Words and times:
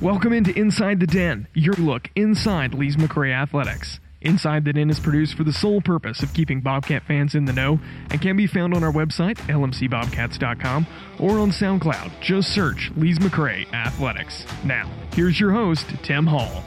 Welcome 0.00 0.32
into 0.32 0.58
Inside 0.58 0.98
the 0.98 1.06
Den, 1.06 1.46
your 1.52 1.74
look 1.74 2.10
inside 2.16 2.72
Lees 2.72 2.96
McRae 2.96 3.34
Athletics. 3.34 4.00
Inside 4.22 4.64
the 4.64 4.72
Den 4.72 4.88
is 4.88 4.98
produced 4.98 5.34
for 5.34 5.44
the 5.44 5.52
sole 5.52 5.82
purpose 5.82 6.22
of 6.22 6.32
keeping 6.32 6.62
Bobcat 6.62 7.02
fans 7.02 7.34
in 7.34 7.44
the 7.44 7.52
know 7.52 7.78
and 8.08 8.18
can 8.18 8.34
be 8.34 8.46
found 8.46 8.72
on 8.72 8.82
our 8.82 8.90
website, 8.90 9.36
lmcbobcats.com, 9.48 10.86
or 11.18 11.38
on 11.38 11.50
SoundCloud. 11.50 12.18
Just 12.22 12.54
search 12.54 12.90
Lees 12.96 13.18
McRae 13.18 13.70
Athletics. 13.74 14.46
Now, 14.64 14.90
here's 15.12 15.38
your 15.38 15.52
host, 15.52 15.84
Tim 16.02 16.26
Hall. 16.26 16.64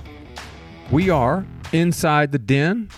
We 0.91 1.09
are 1.09 1.43
Inside 1.71 2.33
the 2.33 2.37
Den 2.37 2.89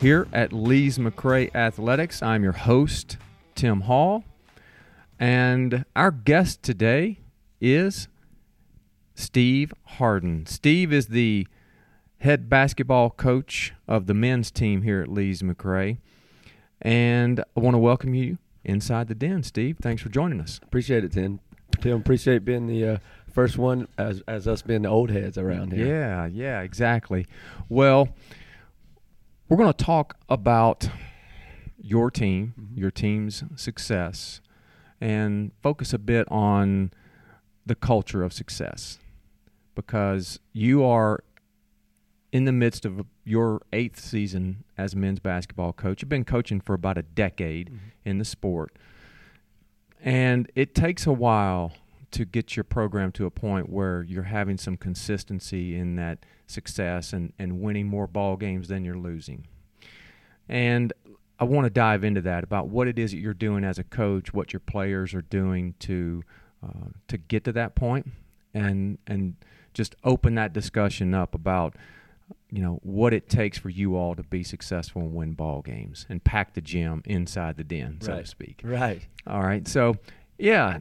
here 0.00 0.26
at 0.32 0.52
Lees 0.52 0.98
McRae 0.98 1.54
Athletics. 1.54 2.20
I'm 2.20 2.42
your 2.42 2.50
host, 2.50 3.16
Tim 3.54 3.82
Hall, 3.82 4.24
and 5.20 5.84
our 5.94 6.10
guest 6.10 6.64
today 6.64 7.20
is 7.60 8.08
Steve 9.18 9.74
Harden. 9.84 10.46
Steve 10.46 10.92
is 10.92 11.08
the 11.08 11.46
head 12.18 12.48
basketball 12.48 13.10
coach 13.10 13.74
of 13.88 14.06
the 14.06 14.14
men's 14.14 14.52
team 14.52 14.82
here 14.82 15.02
at 15.02 15.08
Lees 15.08 15.42
McRae. 15.42 15.98
And 16.80 17.40
I 17.40 17.60
want 17.60 17.74
to 17.74 17.78
welcome 17.78 18.14
you 18.14 18.38
inside 18.64 19.08
the 19.08 19.16
den, 19.16 19.42
Steve. 19.42 19.78
Thanks 19.82 20.02
for 20.02 20.08
joining 20.08 20.40
us. 20.40 20.60
Appreciate 20.62 21.02
it, 21.02 21.12
Tim. 21.12 21.40
Tim, 21.80 21.96
appreciate 21.96 22.44
being 22.44 22.68
the 22.68 22.86
uh, 22.86 22.98
first 23.32 23.58
one 23.58 23.88
as 23.98 24.22
as 24.28 24.46
us 24.46 24.62
being 24.62 24.82
the 24.82 24.88
old 24.88 25.10
heads 25.10 25.36
around 25.36 25.72
here. 25.72 25.86
Yeah, 25.86 26.26
yeah, 26.26 26.60
exactly. 26.60 27.26
Well, 27.68 28.10
we're 29.48 29.56
going 29.56 29.72
to 29.72 29.84
talk 29.84 30.16
about 30.28 30.88
your 31.76 32.12
team, 32.12 32.54
mm-hmm. 32.58 32.78
your 32.78 32.92
team's 32.92 33.42
success, 33.56 34.40
and 35.00 35.50
focus 35.60 35.92
a 35.92 35.98
bit 35.98 36.30
on 36.30 36.92
the 37.66 37.74
culture 37.74 38.22
of 38.22 38.32
success 38.32 38.98
because 39.78 40.40
you 40.52 40.82
are 40.82 41.22
in 42.32 42.46
the 42.46 42.52
midst 42.52 42.84
of 42.84 43.06
your 43.24 43.62
eighth 43.72 44.00
season 44.00 44.64
as 44.76 44.96
men's 44.96 45.20
basketball 45.20 45.72
coach. 45.72 46.02
You've 46.02 46.08
been 46.08 46.24
coaching 46.24 46.60
for 46.60 46.74
about 46.74 46.98
a 46.98 47.02
decade 47.02 47.68
mm-hmm. 47.68 47.76
in 48.04 48.18
the 48.18 48.24
sport. 48.24 48.76
And 50.02 50.50
it 50.56 50.74
takes 50.74 51.06
a 51.06 51.12
while 51.12 51.74
to 52.10 52.24
get 52.24 52.56
your 52.56 52.64
program 52.64 53.12
to 53.12 53.26
a 53.26 53.30
point 53.30 53.70
where 53.70 54.02
you're 54.02 54.24
having 54.24 54.58
some 54.58 54.76
consistency 54.76 55.76
in 55.76 55.94
that 55.94 56.26
success 56.48 57.12
and, 57.12 57.32
and 57.38 57.60
winning 57.60 57.86
more 57.86 58.08
ball 58.08 58.36
games 58.36 58.66
than 58.66 58.84
you're 58.84 58.98
losing. 58.98 59.46
And 60.48 60.92
I 61.38 61.44
want 61.44 61.66
to 61.66 61.70
dive 61.70 62.02
into 62.02 62.22
that 62.22 62.42
about 62.42 62.66
what 62.66 62.88
it 62.88 62.98
is 62.98 63.12
that 63.12 63.18
you're 63.18 63.32
doing 63.32 63.62
as 63.62 63.78
a 63.78 63.84
coach, 63.84 64.34
what 64.34 64.52
your 64.52 64.60
players 64.60 65.14
are 65.14 65.22
doing 65.22 65.74
to 65.80 66.24
uh, 66.64 66.88
to 67.06 67.16
get 67.16 67.44
to 67.44 67.52
that 67.52 67.76
point, 67.76 68.10
and 68.52 68.98
and 69.06 69.36
just 69.78 69.94
open 70.02 70.34
that 70.34 70.52
discussion 70.52 71.14
up 71.14 71.36
about 71.36 71.76
you 72.50 72.60
know 72.60 72.80
what 72.82 73.14
it 73.14 73.28
takes 73.28 73.56
for 73.56 73.70
you 73.70 73.96
all 73.96 74.16
to 74.16 74.24
be 74.24 74.42
successful 74.42 75.02
and 75.02 75.14
win 75.14 75.34
ball 75.34 75.62
games 75.62 76.04
and 76.08 76.22
pack 76.24 76.54
the 76.54 76.60
gym 76.60 77.00
inside 77.04 77.56
the 77.56 77.62
den, 77.62 77.98
so 78.00 78.12
right. 78.12 78.24
to 78.24 78.26
speak. 78.30 78.60
Right. 78.64 79.06
All 79.24 79.40
right. 79.40 79.66
So, 79.68 79.94
yeah, 80.36 80.80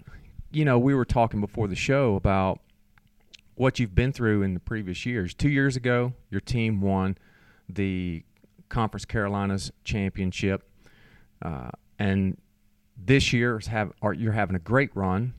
you 0.51 0.65
know, 0.65 0.79
we 0.79 0.95
were 0.95 1.05
talking 1.05 1.39
before 1.39 1.67
the 1.67 1.75
show 1.75 2.15
about 2.15 2.59
what 3.53 3.79
you've 3.79 3.93
been 3.93 4.11
through 4.11 4.41
in 4.41 4.55
the 4.55 4.59
previous 4.59 5.05
years. 5.05 5.35
Two 5.35 5.49
years 5.49 5.75
ago, 5.75 6.13
your 6.31 6.41
team 6.41 6.81
won 6.81 7.17
the 7.69 8.23
Conference 8.69 9.05
Carolinas 9.05 9.71
championship, 9.83 10.67
uh, 11.43 11.69
and 11.99 12.35
this 12.97 13.31
year 13.31 13.61
have 13.67 13.93
are, 14.01 14.13
you're 14.13 14.33
having 14.33 14.55
a 14.55 14.59
great 14.59 14.89
run, 14.95 15.35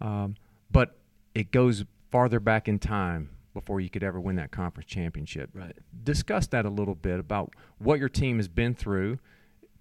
um, 0.00 0.36
but 0.70 0.96
it 1.34 1.50
goes 1.50 1.84
farther 2.10 2.40
back 2.40 2.68
in 2.68 2.78
time 2.78 3.30
before 3.54 3.80
you 3.80 3.90
could 3.90 4.02
ever 4.02 4.20
win 4.20 4.36
that 4.36 4.50
conference 4.50 4.88
championship. 4.88 5.50
Right. 5.52 5.76
Discuss 6.04 6.46
that 6.48 6.64
a 6.64 6.70
little 6.70 6.94
bit 6.94 7.18
about 7.18 7.54
what 7.78 7.98
your 7.98 8.08
team 8.08 8.36
has 8.36 8.48
been 8.48 8.74
through 8.74 9.18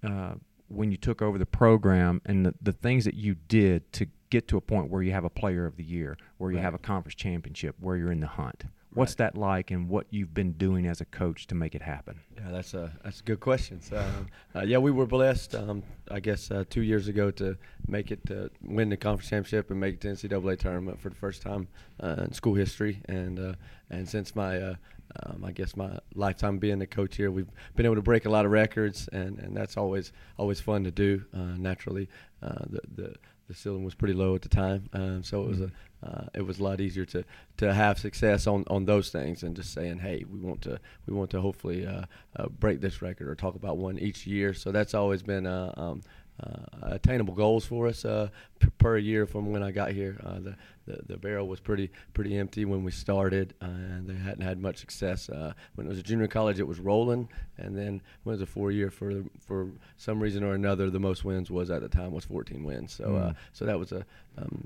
uh, 0.03 0.33
when 0.67 0.91
you 0.91 0.97
took 0.97 1.21
over 1.21 1.37
the 1.37 1.45
program 1.45 2.21
and 2.25 2.45
the, 2.45 2.53
the 2.61 2.71
things 2.71 3.05
that 3.05 3.13
you 3.13 3.35
did 3.47 3.91
to 3.93 4.07
get 4.29 4.47
to 4.49 4.57
a 4.57 4.61
point 4.61 4.89
where 4.89 5.01
you 5.01 5.11
have 5.11 5.23
a 5.23 5.29
player 5.29 5.65
of 5.65 5.77
the 5.77 5.83
year, 5.83 6.17
where 6.37 6.51
you 6.51 6.57
right. 6.57 6.63
have 6.63 6.73
a 6.73 6.79
conference 6.79 7.15
championship, 7.15 7.75
where 7.79 7.95
you're 7.95 8.11
in 8.11 8.19
the 8.19 8.27
hunt. 8.27 8.65
What's 8.97 9.11
right. 9.11 9.31
that 9.31 9.37
like, 9.37 9.69
and 9.69 9.87
what 9.87 10.07
you've 10.09 10.33
been 10.33 10.53
doing 10.53 10.87
as 10.87 11.01
a 11.01 11.05
coach 11.05 11.45
to 11.47 11.55
make 11.55 11.75
it 11.75 11.83
happen? 11.83 12.19
Yeah, 12.35 12.49
that's 12.51 12.73
a 12.73 12.91
that's 13.03 13.19
a 13.19 13.23
good 13.23 13.39
question. 13.39 13.79
So, 13.79 14.03
uh, 14.55 14.61
yeah, 14.61 14.79
we 14.79 14.89
were 14.89 15.05
blessed, 15.05 15.53
um, 15.53 15.83
I 16.09 16.19
guess, 16.19 16.49
uh, 16.49 16.63
two 16.67 16.81
years 16.81 17.07
ago 17.07 17.29
to 17.31 17.55
make 17.87 18.09
it 18.09 18.25
to 18.25 18.49
win 18.63 18.89
the 18.89 18.97
conference 18.97 19.29
championship 19.29 19.69
and 19.69 19.79
make 19.79 19.95
it 19.95 20.01
to 20.01 20.07
NCAA 20.07 20.57
tournament 20.57 20.99
for 20.99 21.09
the 21.09 21.15
first 21.15 21.43
time 21.43 21.67
uh, 22.01 22.23
in 22.25 22.33
school 22.33 22.55
history. 22.55 23.03
And 23.05 23.39
uh, 23.39 23.53
and 23.91 24.09
since 24.09 24.35
my 24.35 24.59
uh, 24.59 24.75
um, 25.27 25.45
I 25.45 25.51
guess 25.51 25.75
my 25.75 25.99
lifetime 26.15 26.57
being 26.57 26.81
a 26.81 26.87
coach 26.87 27.17
here, 27.17 27.29
we've 27.29 27.51
been 27.75 27.85
able 27.85 27.95
to 27.95 28.01
break 28.01 28.25
a 28.25 28.29
lot 28.31 28.45
of 28.45 28.51
records, 28.51 29.07
and, 29.13 29.37
and 29.37 29.55
that's 29.55 29.77
always 29.77 30.11
always 30.37 30.59
fun 30.59 30.83
to 30.85 30.91
do. 30.91 31.23
Uh, 31.35 31.55
naturally, 31.55 32.09
the 32.41 32.81
the 32.95 33.15
the 33.47 33.53
ceiling 33.53 33.83
was 33.83 33.93
pretty 33.93 34.15
low 34.15 34.33
at 34.33 34.41
the 34.41 34.49
time, 34.49 34.89
um, 34.93 35.23
so 35.23 35.43
it 35.43 35.47
was 35.47 35.61
a 35.61 35.71
uh, 36.07 36.25
it 36.33 36.45
was 36.45 36.59
a 36.59 36.63
lot 36.63 36.79
easier 36.79 37.05
to 37.05 37.23
to 37.57 37.73
have 37.73 37.99
success 37.99 38.47
on, 38.47 38.63
on 38.67 38.85
those 38.85 39.09
things 39.09 39.43
and 39.43 39.55
just 39.55 39.73
saying, 39.73 39.99
hey, 39.99 40.23
we 40.29 40.39
want 40.39 40.61
to 40.61 40.79
we 41.05 41.13
want 41.13 41.29
to 41.31 41.41
hopefully 41.41 41.85
uh, 41.85 42.03
uh, 42.35 42.47
break 42.47 42.81
this 42.81 43.01
record 43.01 43.27
or 43.27 43.35
talk 43.35 43.55
about 43.55 43.77
one 43.77 43.99
each 43.99 44.25
year. 44.25 44.53
So 44.53 44.71
that's 44.71 44.93
always 44.93 45.23
been 45.23 45.45
uh, 45.45 45.73
um, 45.75 46.01
uh, 46.41 46.89
attainable 46.91 47.33
goals 47.33 47.65
for 47.65 47.87
us 47.87 48.05
uh, 48.05 48.29
p- 48.59 48.69
per 48.77 48.97
year 48.97 49.25
from 49.25 49.51
when 49.51 49.63
I 49.63 49.71
got 49.71 49.91
here. 49.91 50.19
Uh, 50.23 50.39
the, 50.39 50.55
the, 50.85 50.99
the 51.07 51.17
barrel 51.17 51.47
was 51.47 51.59
pretty 51.59 51.89
pretty 52.13 52.37
empty 52.37 52.63
when 52.63 52.83
we 52.83 52.91
started, 52.91 53.55
uh, 53.61 53.65
and 53.65 54.07
they 54.07 54.13
hadn't 54.13 54.43
had 54.43 54.61
much 54.61 54.77
success. 54.77 55.29
Uh, 55.29 55.53
when 55.75 55.87
it 55.87 55.89
was 55.89 55.97
a 55.97 56.03
junior 56.03 56.27
college, 56.27 56.59
it 56.59 56.67
was 56.67 56.79
rolling, 56.79 57.27
and 57.57 57.75
then 57.75 58.01
when 58.23 58.33
it 58.33 58.39
was 58.39 58.41
a 58.41 58.45
four 58.45 58.71
year 58.71 58.91
for 58.91 59.23
for 59.39 59.71
some 59.97 60.19
reason 60.19 60.43
or 60.43 60.53
another, 60.53 60.91
the 60.91 60.99
most 60.99 61.25
wins 61.25 61.49
was 61.49 61.71
at 61.71 61.81
the 61.81 61.89
time 61.89 62.11
was 62.11 62.25
14 62.25 62.63
wins. 62.63 62.93
So 62.93 63.05
mm. 63.05 63.35
so 63.53 63.65
that 63.65 63.79
was 63.79 63.91
a 63.91 64.05
um, 64.37 64.63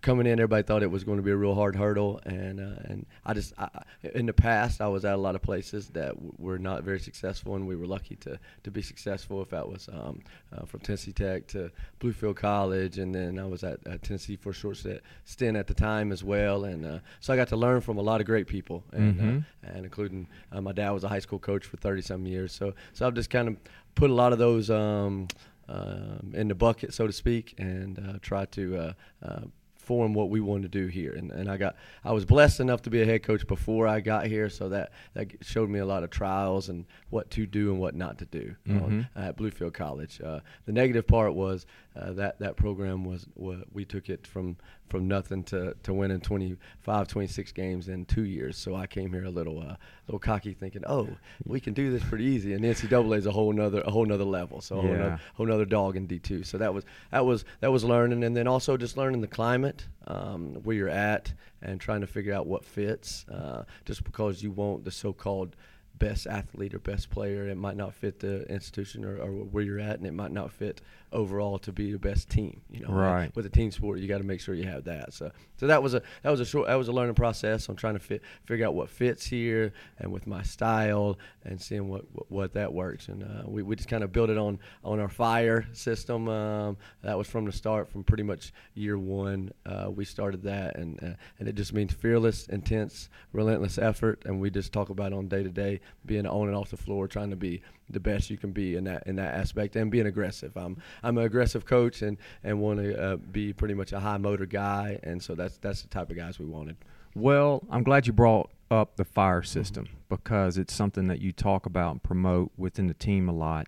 coming 0.00 0.26
in, 0.26 0.34
everybody 0.34 0.62
thought 0.62 0.82
it 0.82 0.90
was 0.90 1.04
going 1.04 1.18
to 1.18 1.22
be 1.22 1.30
a 1.30 1.36
real 1.36 1.54
hard 1.54 1.76
hurdle, 1.76 2.20
and 2.24 2.60
uh, 2.60 2.80
and 2.84 3.06
I 3.24 3.34
just 3.34 3.52
I, 3.58 3.68
in 4.14 4.26
the 4.26 4.32
past 4.32 4.80
I 4.80 4.88
was 4.88 5.04
at 5.04 5.14
a 5.14 5.18
lot 5.18 5.34
of 5.34 5.42
places 5.42 5.88
that 5.90 6.14
w- 6.14 6.32
were 6.38 6.58
not 6.58 6.82
very 6.82 7.00
successful, 7.00 7.56
and 7.56 7.66
we 7.66 7.76
were 7.76 7.86
lucky 7.86 8.16
to 8.16 8.38
to 8.64 8.70
be 8.70 8.82
successful. 8.82 9.42
If 9.42 9.50
that 9.50 9.68
was 9.68 9.88
um, 9.88 10.20
uh, 10.56 10.64
from 10.64 10.80
Tennessee 10.80 11.12
Tech 11.12 11.46
to 11.48 11.70
Bluefield 12.00 12.36
College, 12.36 12.98
and 12.98 13.14
then 13.14 13.38
I 13.38 13.46
was 13.46 13.64
at, 13.64 13.78
at 13.86 14.02
Tennessee 14.02 14.36
for 14.36 14.50
a 14.50 14.54
short 14.54 14.78
stint 15.24 15.56
at 15.56 15.66
the 15.66 15.74
time 15.74 16.12
as 16.12 16.22
well, 16.22 16.64
and 16.64 16.84
uh, 16.84 16.98
so 17.20 17.32
I 17.32 17.36
got 17.36 17.48
to 17.48 17.56
learn 17.56 17.80
from 17.80 17.98
a 17.98 18.02
lot 18.02 18.20
of 18.20 18.26
great 18.26 18.46
people, 18.46 18.84
and 18.92 19.20
uh, 19.20 19.22
mm-hmm. 19.22 19.76
and 19.76 19.84
including 19.84 20.28
uh, 20.52 20.60
my 20.60 20.72
dad 20.72 20.90
was 20.90 21.04
a 21.04 21.08
high 21.08 21.18
school 21.18 21.38
coach 21.38 21.64
for 21.64 21.76
thirty 21.76 22.02
some 22.02 22.26
years, 22.26 22.52
so 22.52 22.74
so 22.92 23.06
I've 23.06 23.14
just 23.14 23.30
kind 23.30 23.48
of 23.48 23.56
put 23.94 24.10
a 24.10 24.14
lot 24.14 24.32
of 24.32 24.38
those. 24.38 24.70
Um, 24.70 25.28
um, 25.68 26.32
in 26.34 26.48
the 26.48 26.54
bucket, 26.54 26.94
so 26.94 27.06
to 27.06 27.12
speak, 27.12 27.54
and 27.58 27.98
uh, 27.98 28.18
try 28.22 28.46
to 28.46 28.76
uh, 28.76 28.92
uh, 29.22 29.40
form 29.88 30.12
what 30.12 30.28
we 30.28 30.38
want 30.38 30.62
to 30.62 30.68
do 30.68 30.86
here. 30.86 31.14
And, 31.14 31.32
and 31.32 31.50
I 31.50 31.56
got 31.56 31.76
I 32.04 32.12
was 32.12 32.26
blessed 32.26 32.60
enough 32.60 32.82
to 32.82 32.90
be 32.90 33.00
a 33.00 33.06
head 33.06 33.22
coach 33.22 33.46
before 33.46 33.88
I 33.88 34.00
got 34.00 34.26
here, 34.26 34.50
so 34.50 34.68
that 34.68 34.92
that 35.14 35.28
showed 35.40 35.70
me 35.70 35.78
a 35.78 35.86
lot 35.86 36.02
of 36.04 36.10
trials 36.10 36.68
and 36.68 36.84
what 37.10 37.30
to 37.30 37.46
do 37.46 37.70
and 37.70 37.80
what 37.80 37.94
not 37.94 38.18
to 38.18 38.26
do 38.26 38.54
mm-hmm. 38.68 39.00
at 39.16 39.36
Bluefield 39.36 39.72
College. 39.72 40.20
Uh, 40.20 40.40
the 40.66 40.72
negative 40.72 41.06
part 41.06 41.34
was 41.34 41.66
uh, 41.96 42.12
that 42.12 42.38
that 42.38 42.56
program 42.56 43.04
was, 43.04 43.26
was 43.34 43.62
we 43.72 43.84
took 43.84 44.10
it 44.10 44.26
from 44.26 44.56
from 44.88 45.08
nothing 45.08 45.44
to, 45.44 45.74
to 45.82 45.92
winning 45.92 46.20
25, 46.20 47.08
26 47.08 47.52
games 47.52 47.88
in 47.88 48.04
two 48.04 48.24
years. 48.24 48.56
So 48.56 48.74
I 48.74 48.86
came 48.86 49.12
here 49.12 49.24
a 49.24 49.30
little 49.30 49.60
uh, 49.60 49.76
little 50.06 50.18
cocky, 50.18 50.54
thinking, 50.54 50.82
oh, 50.86 51.08
we 51.44 51.60
can 51.60 51.74
do 51.74 51.90
this 51.90 52.02
pretty 52.04 52.24
easy. 52.24 52.54
And 52.54 52.64
NCAA 52.64 53.18
is 53.18 53.26
a 53.26 53.32
whole 53.32 53.52
nother 53.52 53.80
a 53.82 53.90
whole 53.90 54.06
nother 54.06 54.24
level, 54.24 54.60
so 54.60 54.78
a 54.78 54.82
whole, 54.82 54.90
nother, 54.90 55.20
whole 55.34 55.46
nother 55.46 55.64
dog 55.64 55.96
in 55.96 56.06
D 56.06 56.18
two. 56.18 56.42
So 56.42 56.58
that 56.58 56.72
was 56.72 56.84
that 57.10 57.24
was 57.24 57.44
that 57.60 57.70
was 57.70 57.84
learning, 57.84 58.24
and 58.24 58.36
then 58.36 58.46
also 58.46 58.76
just 58.76 58.96
learning 58.96 59.20
the 59.20 59.28
climate 59.28 59.86
um, 60.06 60.54
where 60.64 60.76
you're 60.76 60.88
at 60.88 61.32
and 61.62 61.80
trying 61.80 62.00
to 62.00 62.06
figure 62.06 62.32
out 62.32 62.46
what 62.46 62.64
fits. 62.64 63.26
Uh, 63.28 63.64
just 63.84 64.04
because 64.04 64.42
you 64.42 64.50
want 64.50 64.84
the 64.84 64.90
so-called 64.90 65.56
best 65.98 66.26
athlete 66.26 66.74
or 66.74 66.78
best 66.78 67.10
player. 67.10 67.48
It 67.48 67.56
might 67.56 67.76
not 67.76 67.94
fit 67.94 68.20
the 68.20 68.46
institution 68.48 69.04
or, 69.04 69.18
or, 69.18 69.30
where 69.30 69.64
you're 69.64 69.80
at, 69.80 69.98
and 69.98 70.06
it 70.06 70.14
might 70.14 70.32
not 70.32 70.52
fit 70.52 70.80
overall 71.12 71.58
to 71.60 71.72
be 71.72 71.92
the 71.92 71.98
best 71.98 72.28
team. 72.28 72.60
You 72.70 72.80
know, 72.80 72.92
right? 72.92 73.34
With 73.34 73.46
a 73.46 73.50
team 73.50 73.70
sport, 73.70 73.98
you 73.98 74.08
got 74.08 74.18
to 74.18 74.24
make 74.24 74.40
sure 74.40 74.54
you 74.54 74.64
have 74.64 74.84
that. 74.84 75.12
So, 75.12 75.30
so 75.56 75.66
that 75.66 75.82
was 75.82 75.94
a 75.94 76.02
that 76.22 76.30
was 76.30 76.40
a 76.40 76.44
short 76.44 76.68
that 76.68 76.74
was 76.74 76.88
a 76.88 76.92
learning 76.92 77.14
process. 77.14 77.68
I'm 77.68 77.76
trying 77.76 77.94
to 77.94 78.00
fit 78.00 78.22
figure 78.44 78.66
out 78.66 78.74
what 78.74 78.90
fits 78.90 79.26
here 79.26 79.72
and 79.98 80.12
with 80.12 80.26
my 80.26 80.42
style 80.42 81.18
and 81.44 81.60
seeing 81.60 81.88
what 81.88 82.04
what, 82.12 82.30
what 82.30 82.52
that 82.54 82.72
works. 82.72 83.08
And 83.08 83.22
uh, 83.22 83.42
we 83.46 83.62
we 83.62 83.76
just 83.76 83.88
kind 83.88 84.04
of 84.04 84.12
built 84.12 84.30
it 84.30 84.38
on 84.38 84.58
on 84.84 85.00
our 85.00 85.08
fire 85.08 85.66
system. 85.72 86.28
Um, 86.28 86.76
that 87.02 87.16
was 87.16 87.26
from 87.26 87.44
the 87.44 87.52
start, 87.52 87.88
from 87.88 88.04
pretty 88.04 88.22
much 88.22 88.52
year 88.74 88.98
one. 88.98 89.50
Uh, 89.66 89.90
we 89.90 90.04
started 90.04 90.42
that, 90.42 90.76
and 90.76 91.02
uh, 91.02 91.14
and 91.38 91.48
it 91.48 91.54
just 91.54 91.72
means 91.72 91.92
fearless, 91.92 92.46
intense, 92.48 93.08
relentless 93.32 93.78
effort. 93.78 94.22
And 94.26 94.40
we 94.40 94.50
just 94.50 94.72
talk 94.72 94.90
about 94.90 95.12
on 95.12 95.28
day 95.28 95.42
to 95.42 95.50
day 95.50 95.80
being 96.06 96.26
on 96.26 96.48
and 96.48 96.56
off 96.56 96.70
the 96.70 96.76
floor, 96.76 97.08
trying 97.08 97.30
to 97.30 97.36
be 97.36 97.62
the 97.90 98.00
best 98.00 98.30
you 98.30 98.36
can 98.36 98.52
be 98.52 98.76
in 98.76 98.84
that 98.84 99.06
in 99.06 99.16
that 99.16 99.34
aspect 99.34 99.76
and 99.76 99.90
being 99.90 100.06
aggressive. 100.06 100.56
I'm 100.56 100.76
I'm 101.02 101.16
an 101.18 101.24
aggressive 101.24 101.64
coach 101.64 102.02
and 102.02 102.18
and 102.44 102.60
want 102.60 102.80
to 102.80 103.00
uh, 103.00 103.16
be 103.16 103.52
pretty 103.52 103.74
much 103.74 103.92
a 103.92 104.00
high 104.00 104.18
motor 104.18 104.46
guy, 104.46 104.98
and 105.02 105.22
so 105.22 105.34
that's 105.34 105.58
that's 105.58 105.82
the 105.82 105.88
type 105.88 106.10
of 106.10 106.16
guys 106.16 106.38
we 106.38 106.46
wanted. 106.46 106.76
Well, 107.14 107.64
I'm 107.70 107.82
glad 107.82 108.06
you 108.06 108.12
brought 108.12 108.50
up 108.70 108.96
the 108.96 109.04
fire 109.04 109.42
system 109.42 109.86
mm-hmm. 109.86 109.96
because 110.08 110.58
it's 110.58 110.74
something 110.74 111.08
that 111.08 111.20
you 111.20 111.32
talk 111.32 111.66
about 111.66 111.92
and 111.92 112.02
promote 112.02 112.52
within 112.56 112.86
the 112.86 112.94
team 112.94 113.28
a 113.28 113.32
lot. 113.32 113.66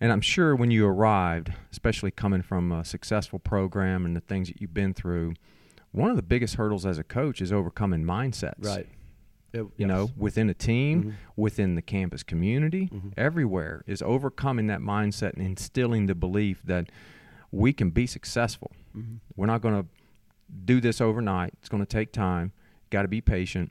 And 0.00 0.12
I'm 0.12 0.20
sure 0.20 0.54
when 0.54 0.70
you 0.70 0.86
arrived, 0.86 1.52
especially 1.70 2.10
coming 2.10 2.42
from 2.42 2.72
a 2.72 2.84
successful 2.84 3.38
program 3.38 4.04
and 4.04 4.14
the 4.14 4.20
things 4.20 4.48
that 4.48 4.60
you've 4.60 4.74
been 4.74 4.92
through, 4.92 5.34
one 5.92 6.10
of 6.10 6.16
the 6.16 6.22
biggest 6.22 6.56
hurdles 6.56 6.84
as 6.84 6.98
a 6.98 7.04
coach 7.04 7.40
is 7.40 7.52
overcoming 7.52 8.02
mindsets. 8.02 8.64
Right. 8.64 8.88
It, 9.54 9.58
you 9.58 9.72
yes. 9.78 9.88
know, 9.88 10.10
within 10.16 10.50
a 10.50 10.54
team, 10.54 11.00
mm-hmm. 11.00 11.10
within 11.36 11.76
the 11.76 11.82
campus 11.82 12.24
community, 12.24 12.90
mm-hmm. 12.92 13.10
everywhere 13.16 13.84
is 13.86 14.02
overcoming 14.02 14.66
that 14.66 14.80
mindset 14.80 15.34
and 15.34 15.46
instilling 15.46 16.06
the 16.06 16.14
belief 16.16 16.60
that 16.64 16.90
we 17.52 17.72
can 17.72 17.90
be 17.90 18.04
successful. 18.04 18.72
Mm-hmm. 18.96 19.16
We're 19.36 19.46
not 19.46 19.60
going 19.60 19.80
to 19.80 19.88
do 20.64 20.80
this 20.80 21.00
overnight. 21.00 21.54
It's 21.60 21.68
going 21.68 21.86
to 21.86 21.88
take 21.88 22.10
time. 22.10 22.50
Got 22.90 23.02
to 23.02 23.08
be 23.08 23.20
patient. 23.20 23.70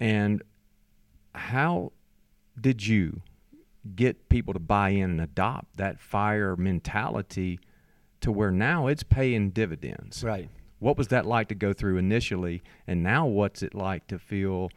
And 0.00 0.42
how 1.32 1.92
did 2.60 2.84
you 2.84 3.22
get 3.94 4.28
people 4.28 4.52
to 4.52 4.60
buy 4.60 4.88
in 4.90 5.10
and 5.10 5.20
adopt 5.20 5.76
that 5.76 6.00
fire 6.00 6.56
mentality 6.56 7.60
to 8.20 8.32
where 8.32 8.50
now 8.50 8.88
it's 8.88 9.04
paying 9.04 9.50
dividends? 9.50 10.24
Right. 10.24 10.48
What 10.80 10.98
was 10.98 11.08
that 11.08 11.24
like 11.24 11.48
to 11.48 11.54
go 11.54 11.72
through 11.72 11.98
initially, 11.98 12.62
and 12.86 13.02
now 13.02 13.26
what's 13.26 13.62
it 13.62 13.74
like 13.74 14.08
to 14.08 14.18
feel 14.18 14.70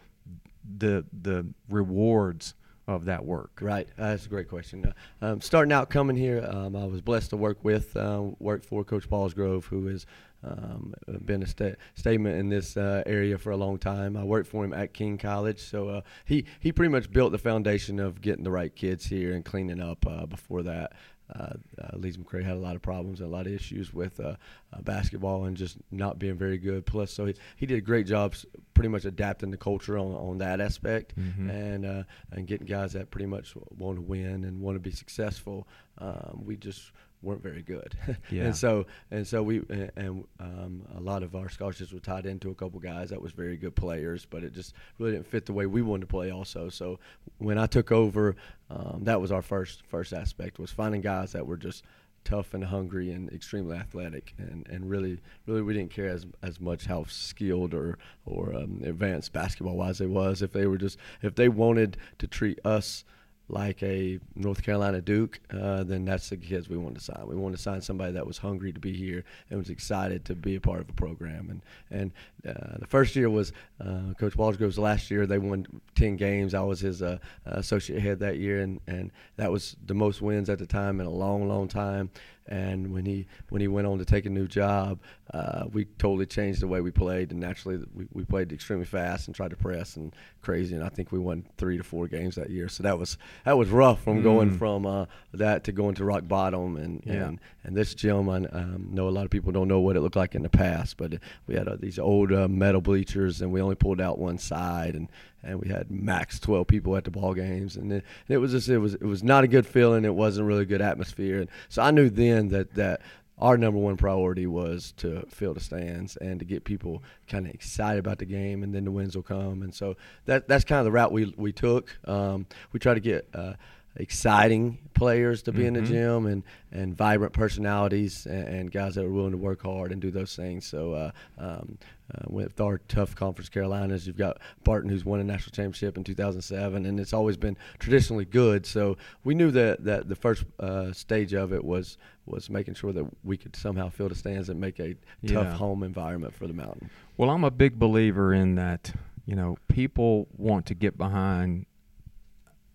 the 0.77 1.05
the 1.21 1.47
rewards 1.69 2.55
of 2.87 3.05
that 3.05 3.25
work? 3.25 3.59
Right, 3.61 3.87
uh, 3.97 4.09
that's 4.09 4.25
a 4.25 4.29
great 4.29 4.49
question. 4.49 4.85
Uh, 5.21 5.25
um, 5.25 5.41
starting 5.41 5.71
out 5.71 5.89
coming 5.89 6.15
here, 6.15 6.45
um, 6.47 6.75
I 6.75 6.85
was 6.85 7.01
blessed 7.01 7.29
to 7.31 7.37
work 7.37 7.63
with, 7.63 7.95
uh, 7.95 8.23
work 8.39 8.63
for 8.63 8.83
Coach 8.83 9.09
Ballsgrove, 9.09 9.65
who 9.65 9.87
has 9.87 10.05
um, 10.43 10.93
been 11.23 11.43
a 11.43 11.47
sta- 11.47 11.75
statement 11.95 12.39
in 12.39 12.49
this 12.49 12.75
uh, 12.75 13.03
area 13.05 13.37
for 13.37 13.51
a 13.51 13.57
long 13.57 13.77
time. 13.77 14.17
I 14.17 14.23
worked 14.23 14.47
for 14.47 14.65
him 14.65 14.73
at 14.73 14.93
King 14.93 15.17
College, 15.17 15.59
so 15.59 15.89
uh, 15.89 16.01
he 16.25 16.45
he 16.59 16.71
pretty 16.71 16.91
much 16.91 17.11
built 17.11 17.31
the 17.31 17.37
foundation 17.37 17.99
of 17.99 18.21
getting 18.21 18.43
the 18.43 18.51
right 18.51 18.75
kids 18.75 19.05
here 19.05 19.33
and 19.33 19.45
cleaning 19.45 19.79
up 19.79 20.05
uh, 20.07 20.25
before 20.25 20.63
that. 20.63 20.93
Uh, 21.33 21.53
uh, 21.81 21.97
McRae 21.97 22.43
had 22.43 22.57
a 22.57 22.59
lot 22.59 22.75
of 22.75 22.81
problems 22.81 23.21
and 23.21 23.29
a 23.29 23.31
lot 23.31 23.47
of 23.47 23.53
issues 23.53 23.93
with 23.93 24.19
uh, 24.19 24.35
uh, 24.73 24.81
basketball 24.81 25.45
and 25.45 25.55
just 25.55 25.77
not 25.91 26.19
being 26.19 26.35
very 26.35 26.57
good. 26.57 26.85
Plus, 26.85 27.11
so 27.11 27.25
he, 27.25 27.35
he 27.55 27.65
did 27.65 27.77
a 27.77 27.81
great 27.81 28.05
job, 28.05 28.35
pretty 28.73 28.89
much 28.89 29.05
adapting 29.05 29.51
the 29.51 29.57
culture 29.57 29.97
on, 29.97 30.13
on 30.13 30.37
that 30.39 30.59
aspect 30.59 31.15
mm-hmm. 31.17 31.49
and 31.49 31.85
uh, 31.85 32.03
and 32.31 32.47
getting 32.47 32.67
guys 32.67 32.93
that 32.93 33.11
pretty 33.11 33.27
much 33.27 33.53
want 33.77 33.97
to 33.97 34.01
win 34.01 34.43
and 34.43 34.59
want 34.59 34.75
to 34.75 34.79
be 34.79 34.91
successful. 34.91 35.67
Um, 35.97 36.41
we 36.45 36.57
just 36.57 36.91
weren't 37.21 37.43
very 37.43 37.61
good. 37.61 37.97
Yeah. 38.29 38.45
and 38.45 38.55
so 38.55 38.85
and 39.09 39.27
so 39.27 39.43
we 39.43 39.61
and 39.95 40.25
um, 40.39 40.83
a 40.95 41.01
lot 41.01 41.23
of 41.23 41.35
our 41.35 41.49
scholarships 41.49 41.91
were 41.91 41.99
tied 41.99 42.25
into 42.25 42.49
a 42.49 42.55
couple 42.55 42.79
guys 42.79 43.09
that 43.09 43.21
was 43.21 43.31
very 43.31 43.57
good 43.57 43.75
players, 43.75 44.25
but 44.25 44.43
it 44.43 44.53
just 44.53 44.73
really 44.99 45.11
didn't 45.13 45.27
fit 45.27 45.45
the 45.45 45.53
way 45.53 45.65
we 45.65 45.81
wanted 45.81 46.01
to 46.01 46.07
play. 46.07 46.31
Also, 46.31 46.69
so 46.69 46.99
when 47.39 47.57
I 47.57 47.65
took 47.65 47.91
over, 47.91 48.35
um, 48.69 49.01
that 49.03 49.19
was 49.19 49.31
our 49.31 49.41
first 49.41 49.83
first 49.87 50.13
aspect 50.13 50.59
was 50.59 50.71
finding 50.71 51.01
guys 51.01 51.33
that 51.33 51.45
were 51.45 51.57
just 51.57 51.83
tough 52.23 52.53
and 52.53 52.63
hungry 52.63 53.11
and 53.11 53.31
extremely 53.31 53.75
athletic 53.75 54.33
and, 54.37 54.67
and 54.69 54.89
really 54.89 55.19
really 55.47 55.61
we 55.61 55.73
didn't 55.73 55.91
care 55.91 56.07
as 56.07 56.27
as 56.43 56.59
much 56.59 56.85
how 56.85 57.03
skilled 57.07 57.73
or 57.73 57.97
or 58.25 58.53
um, 58.55 58.79
advanced 58.83 59.33
basketball 59.33 59.75
wise 59.75 59.97
they 59.97 60.05
was 60.05 60.41
if 60.43 60.51
they 60.51 60.67
were 60.67 60.77
just 60.77 60.97
if 61.23 61.33
they 61.33 61.49
wanted 61.49 61.97
to 62.19 62.27
treat 62.27 62.59
us 62.63 63.03
like 63.51 63.83
a 63.83 64.19
North 64.35 64.63
Carolina 64.63 65.01
Duke, 65.01 65.39
uh, 65.51 65.83
then 65.83 66.05
that's 66.05 66.29
the 66.29 66.37
kids 66.37 66.69
we 66.69 66.77
wanted 66.77 66.99
to 66.99 67.03
sign. 67.03 67.27
We 67.27 67.35
wanted 67.35 67.57
to 67.57 67.61
sign 67.61 67.81
somebody 67.81 68.13
that 68.13 68.25
was 68.25 68.37
hungry 68.37 68.71
to 68.71 68.79
be 68.79 68.93
here 68.93 69.23
and 69.49 69.59
was 69.59 69.69
excited 69.69 70.25
to 70.25 70.35
be 70.35 70.55
a 70.55 70.61
part 70.61 70.79
of 70.79 70.89
a 70.89 70.93
program. 70.93 71.49
And 71.49 71.61
and 71.91 72.11
uh, 72.47 72.77
the 72.79 72.87
first 72.87 73.15
year 73.15 73.29
was 73.29 73.51
uh, 73.79 74.13
Coach 74.17 74.33
Ballsgrove's 74.33 74.79
last 74.79 75.11
year. 75.11 75.25
They 75.25 75.37
won 75.37 75.65
ten 75.95 76.15
games. 76.15 76.53
I 76.53 76.61
was 76.61 76.79
his 76.79 77.01
uh, 77.01 77.17
associate 77.45 78.01
head 78.01 78.19
that 78.19 78.37
year, 78.37 78.61
and 78.61 78.79
and 78.87 79.11
that 79.35 79.51
was 79.51 79.75
the 79.85 79.93
most 79.93 80.21
wins 80.21 80.49
at 80.49 80.59
the 80.59 80.65
time 80.65 81.01
in 81.01 81.05
a 81.05 81.11
long, 81.11 81.47
long 81.47 81.67
time. 81.67 82.09
And 82.51 82.91
when 82.91 83.05
he 83.05 83.27
when 83.47 83.61
he 83.61 83.69
went 83.69 83.87
on 83.87 83.97
to 83.99 84.05
take 84.05 84.25
a 84.25 84.29
new 84.29 84.45
job, 84.45 84.99
uh, 85.33 85.63
we 85.71 85.85
totally 85.97 86.25
changed 86.25 86.61
the 86.61 86.67
way 86.67 86.81
we 86.81 86.91
played. 86.91 87.31
And 87.31 87.39
naturally, 87.39 87.81
we, 87.95 88.07
we 88.11 88.25
played 88.25 88.51
extremely 88.51 88.83
fast 88.83 89.27
and 89.27 89.33
tried 89.35 89.51
to 89.51 89.55
press 89.55 89.95
and 89.95 90.13
crazy. 90.41 90.75
And 90.75 90.83
I 90.83 90.89
think 90.89 91.13
we 91.13 91.19
won 91.19 91.45
three 91.57 91.77
to 91.77 91.83
four 91.83 92.07
games 92.07 92.35
that 92.35 92.49
year. 92.49 92.67
So 92.67 92.83
that 92.83 92.99
was 92.99 93.17
that 93.45 93.57
was 93.57 93.69
rough 93.69 94.03
from 94.03 94.19
mm. 94.19 94.23
going 94.23 94.57
from 94.57 94.85
uh, 94.85 95.05
that 95.33 95.63
to 95.63 95.71
going 95.71 95.95
to 95.95 96.03
rock 96.03 96.27
bottom. 96.27 96.75
And 96.75 97.01
yeah. 97.05 97.27
and, 97.27 97.39
and 97.63 97.73
this 97.73 97.95
gym, 97.95 98.27
I 98.27 98.39
um, 98.51 98.89
know 98.91 99.07
a 99.07 99.11
lot 99.11 99.23
of 99.23 99.31
people 99.31 99.53
don't 99.53 99.69
know 99.69 99.79
what 99.79 99.95
it 99.95 100.01
looked 100.01 100.17
like 100.17 100.35
in 100.35 100.43
the 100.43 100.49
past, 100.49 100.97
but 100.97 101.13
we 101.47 101.55
had 101.55 101.69
uh, 101.69 101.77
these 101.79 101.99
old 101.99 102.33
uh, 102.33 102.49
metal 102.49 102.81
bleachers, 102.81 103.41
and 103.41 103.53
we 103.53 103.61
only 103.61 103.75
pulled 103.75 104.01
out 104.01 104.19
one 104.19 104.37
side, 104.37 104.95
and 104.95 105.07
and 105.43 105.59
we 105.59 105.67
had 105.67 105.89
max 105.89 106.39
12 106.39 106.67
people 106.67 106.95
at 106.95 107.03
the 107.03 107.11
ball 107.11 107.33
games 107.33 107.75
and 107.75 107.91
it, 107.91 108.03
and 108.27 108.35
it 108.35 108.37
was 108.37 108.51
just 108.51 108.69
it 108.69 108.77
was 108.77 108.93
it 108.95 109.03
was 109.03 109.23
not 109.23 109.43
a 109.43 109.47
good 109.47 109.65
feeling 109.65 110.05
it 110.05 110.13
wasn't 110.13 110.45
really 110.45 110.63
a 110.63 110.65
good 110.65 110.81
atmosphere 110.81 111.39
and 111.39 111.49
so 111.69 111.81
I 111.81 111.91
knew 111.91 112.09
then 112.09 112.49
that 112.49 112.75
that 112.75 113.01
our 113.41 113.57
number 113.57 113.79
one 113.79 113.97
priority 113.97 114.45
was 114.45 114.93
to 114.97 115.25
fill 115.27 115.55
the 115.55 115.59
stands 115.59 116.15
and 116.17 116.39
to 116.39 116.45
get 116.45 116.63
people 116.63 117.01
kind 117.27 117.47
of 117.47 117.53
excited 117.53 117.99
about 117.99 118.19
the 118.19 118.25
game, 118.25 118.61
and 118.61 118.73
then 118.73 118.85
the 118.85 118.91
wins 118.91 119.15
will 119.15 119.23
come. 119.23 119.63
And 119.63 119.73
so 119.73 119.97
that 120.25 120.47
that's 120.47 120.63
kind 120.63 120.79
of 120.79 120.85
the 120.85 120.91
route 120.91 121.11
we 121.11 121.33
we 121.35 121.51
took. 121.51 121.97
Um, 122.07 122.45
we 122.71 122.79
try 122.79 122.93
to 122.93 122.99
get 122.99 123.27
uh, 123.33 123.53
exciting 123.95 124.77
players 124.93 125.41
to 125.43 125.51
be 125.51 125.59
mm-hmm. 125.59 125.67
in 125.67 125.73
the 125.73 125.79
mm-hmm. 125.81 125.91
gym 125.91 126.25
and, 126.25 126.43
and 126.71 126.95
vibrant 126.95 127.33
personalities 127.33 128.25
and, 128.25 128.47
and, 128.47 128.71
guys 128.71 128.95
that 128.95 129.03
are 129.03 129.09
willing 129.09 129.31
to 129.31 129.37
work 129.37 129.61
hard 129.63 129.91
and 129.91 130.01
do 130.01 130.11
those 130.11 130.35
things. 130.35 130.65
So 130.65 130.93
uh, 130.93 131.11
um, 131.37 131.77
uh, 132.13 132.23
with 132.27 132.61
our 132.61 132.77
tough 132.87 133.15
conference 133.15 133.49
Carolinas, 133.49 134.07
you've 134.07 134.17
got 134.17 134.37
Barton 134.63 134.89
who's 134.89 135.03
won 135.03 135.19
a 135.19 135.23
national 135.23 135.51
championship 135.51 135.97
in 135.97 136.03
2007, 136.03 136.85
and 136.85 136.99
it's 136.99 137.13
always 137.13 137.35
been 137.35 137.57
traditionally 137.79 138.25
good. 138.25 138.65
So 138.65 138.97
we 139.23 139.33
knew 139.33 139.51
that, 139.51 139.83
that 139.83 140.07
the 140.07 140.15
first 140.15 140.45
uh, 140.59 140.93
stage 140.93 141.33
of 141.33 141.51
it 141.51 141.63
was 141.63 141.97
was 142.27 142.49
making 142.49 142.75
sure 142.75 142.93
that 142.93 143.05
we 143.23 143.35
could 143.35 143.55
somehow 143.55 143.89
fill 143.89 144.07
the 144.07 144.15
stands 144.15 144.47
and 144.47 144.61
make 144.61 144.79
a 144.79 144.93
tough 145.25 145.45
yeah. 145.45 145.53
home 145.53 145.81
environment 145.81 146.33
for 146.33 146.45
the 146.45 146.53
Mountain. 146.53 146.89
Well, 147.17 147.31
I'm 147.31 147.43
a 147.43 147.51
big 147.51 147.79
believer 147.79 148.31
in 148.33 148.55
that. 148.55 148.93
You 149.25 149.35
know, 149.35 149.57
people 149.67 150.27
want 150.37 150.67
to 150.67 150.75
get 150.75 150.97
behind 150.97 151.65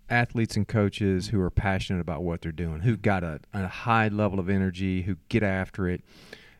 athletes 0.08 0.56
and 0.56 0.66
coaches 0.66 1.28
who 1.28 1.40
are 1.40 1.50
passionate 1.50 2.00
about 2.00 2.22
what 2.22 2.40
they're 2.40 2.52
doing, 2.52 2.80
who've 2.80 3.02
got 3.02 3.24
a, 3.24 3.40
a 3.52 3.66
high 3.66 4.08
level 4.08 4.38
of 4.38 4.48
energy, 4.48 5.02
who 5.02 5.16
get 5.28 5.42
after 5.42 5.88
it 5.88 6.02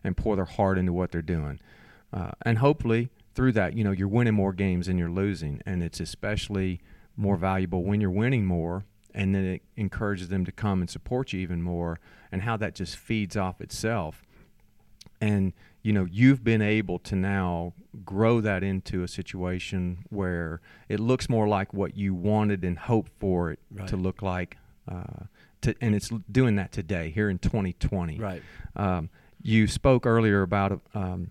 and 0.02 0.16
pour 0.16 0.36
their 0.36 0.44
heart 0.44 0.78
into 0.78 0.92
what 0.92 1.12
they're 1.12 1.22
doing. 1.22 1.60
Uh, 2.12 2.32
and 2.42 2.58
hopefully 2.58 3.08
through 3.34 3.52
that, 3.52 3.76
you 3.76 3.84
know, 3.84 3.90
you're 3.90 4.08
winning 4.08 4.34
more 4.34 4.52
games 4.52 4.86
than 4.86 4.98
you're 4.98 5.10
losing. 5.10 5.60
And 5.66 5.82
it's 5.82 6.00
especially 6.00 6.80
more 7.16 7.36
valuable 7.36 7.84
when 7.84 8.00
you're 8.00 8.10
winning 8.10 8.46
more 8.46 8.84
and 9.14 9.34
then 9.34 9.44
it 9.44 9.62
encourages 9.76 10.28
them 10.28 10.44
to 10.44 10.52
come 10.52 10.80
and 10.80 10.90
support 10.90 11.32
you 11.32 11.40
even 11.40 11.62
more 11.62 11.98
and 12.30 12.42
how 12.42 12.56
that 12.58 12.74
just 12.74 12.96
feeds 12.96 13.36
off 13.36 13.60
itself. 13.60 14.22
And 15.20 15.52
you 15.86 15.92
know 15.92 16.04
you've 16.10 16.42
been 16.42 16.62
able 16.62 16.98
to 16.98 17.14
now 17.14 17.72
grow 18.04 18.40
that 18.40 18.64
into 18.64 19.04
a 19.04 19.08
situation 19.08 20.04
where 20.08 20.60
it 20.88 20.98
looks 20.98 21.28
more 21.28 21.46
like 21.46 21.72
what 21.72 21.96
you 21.96 22.12
wanted 22.12 22.64
and 22.64 22.76
hoped 22.76 23.12
for 23.20 23.52
it 23.52 23.60
right. 23.70 23.86
to 23.86 23.96
look 23.96 24.20
like 24.20 24.56
uh, 24.90 25.26
to, 25.60 25.76
and 25.80 25.94
it's 25.94 26.10
doing 26.30 26.56
that 26.56 26.72
today 26.72 27.10
here 27.10 27.30
in 27.30 27.38
2020 27.38 28.18
right 28.18 28.42
um, 28.74 29.08
you 29.40 29.68
spoke 29.68 30.06
earlier 30.06 30.42
about 30.42 30.80
um, 30.92 31.30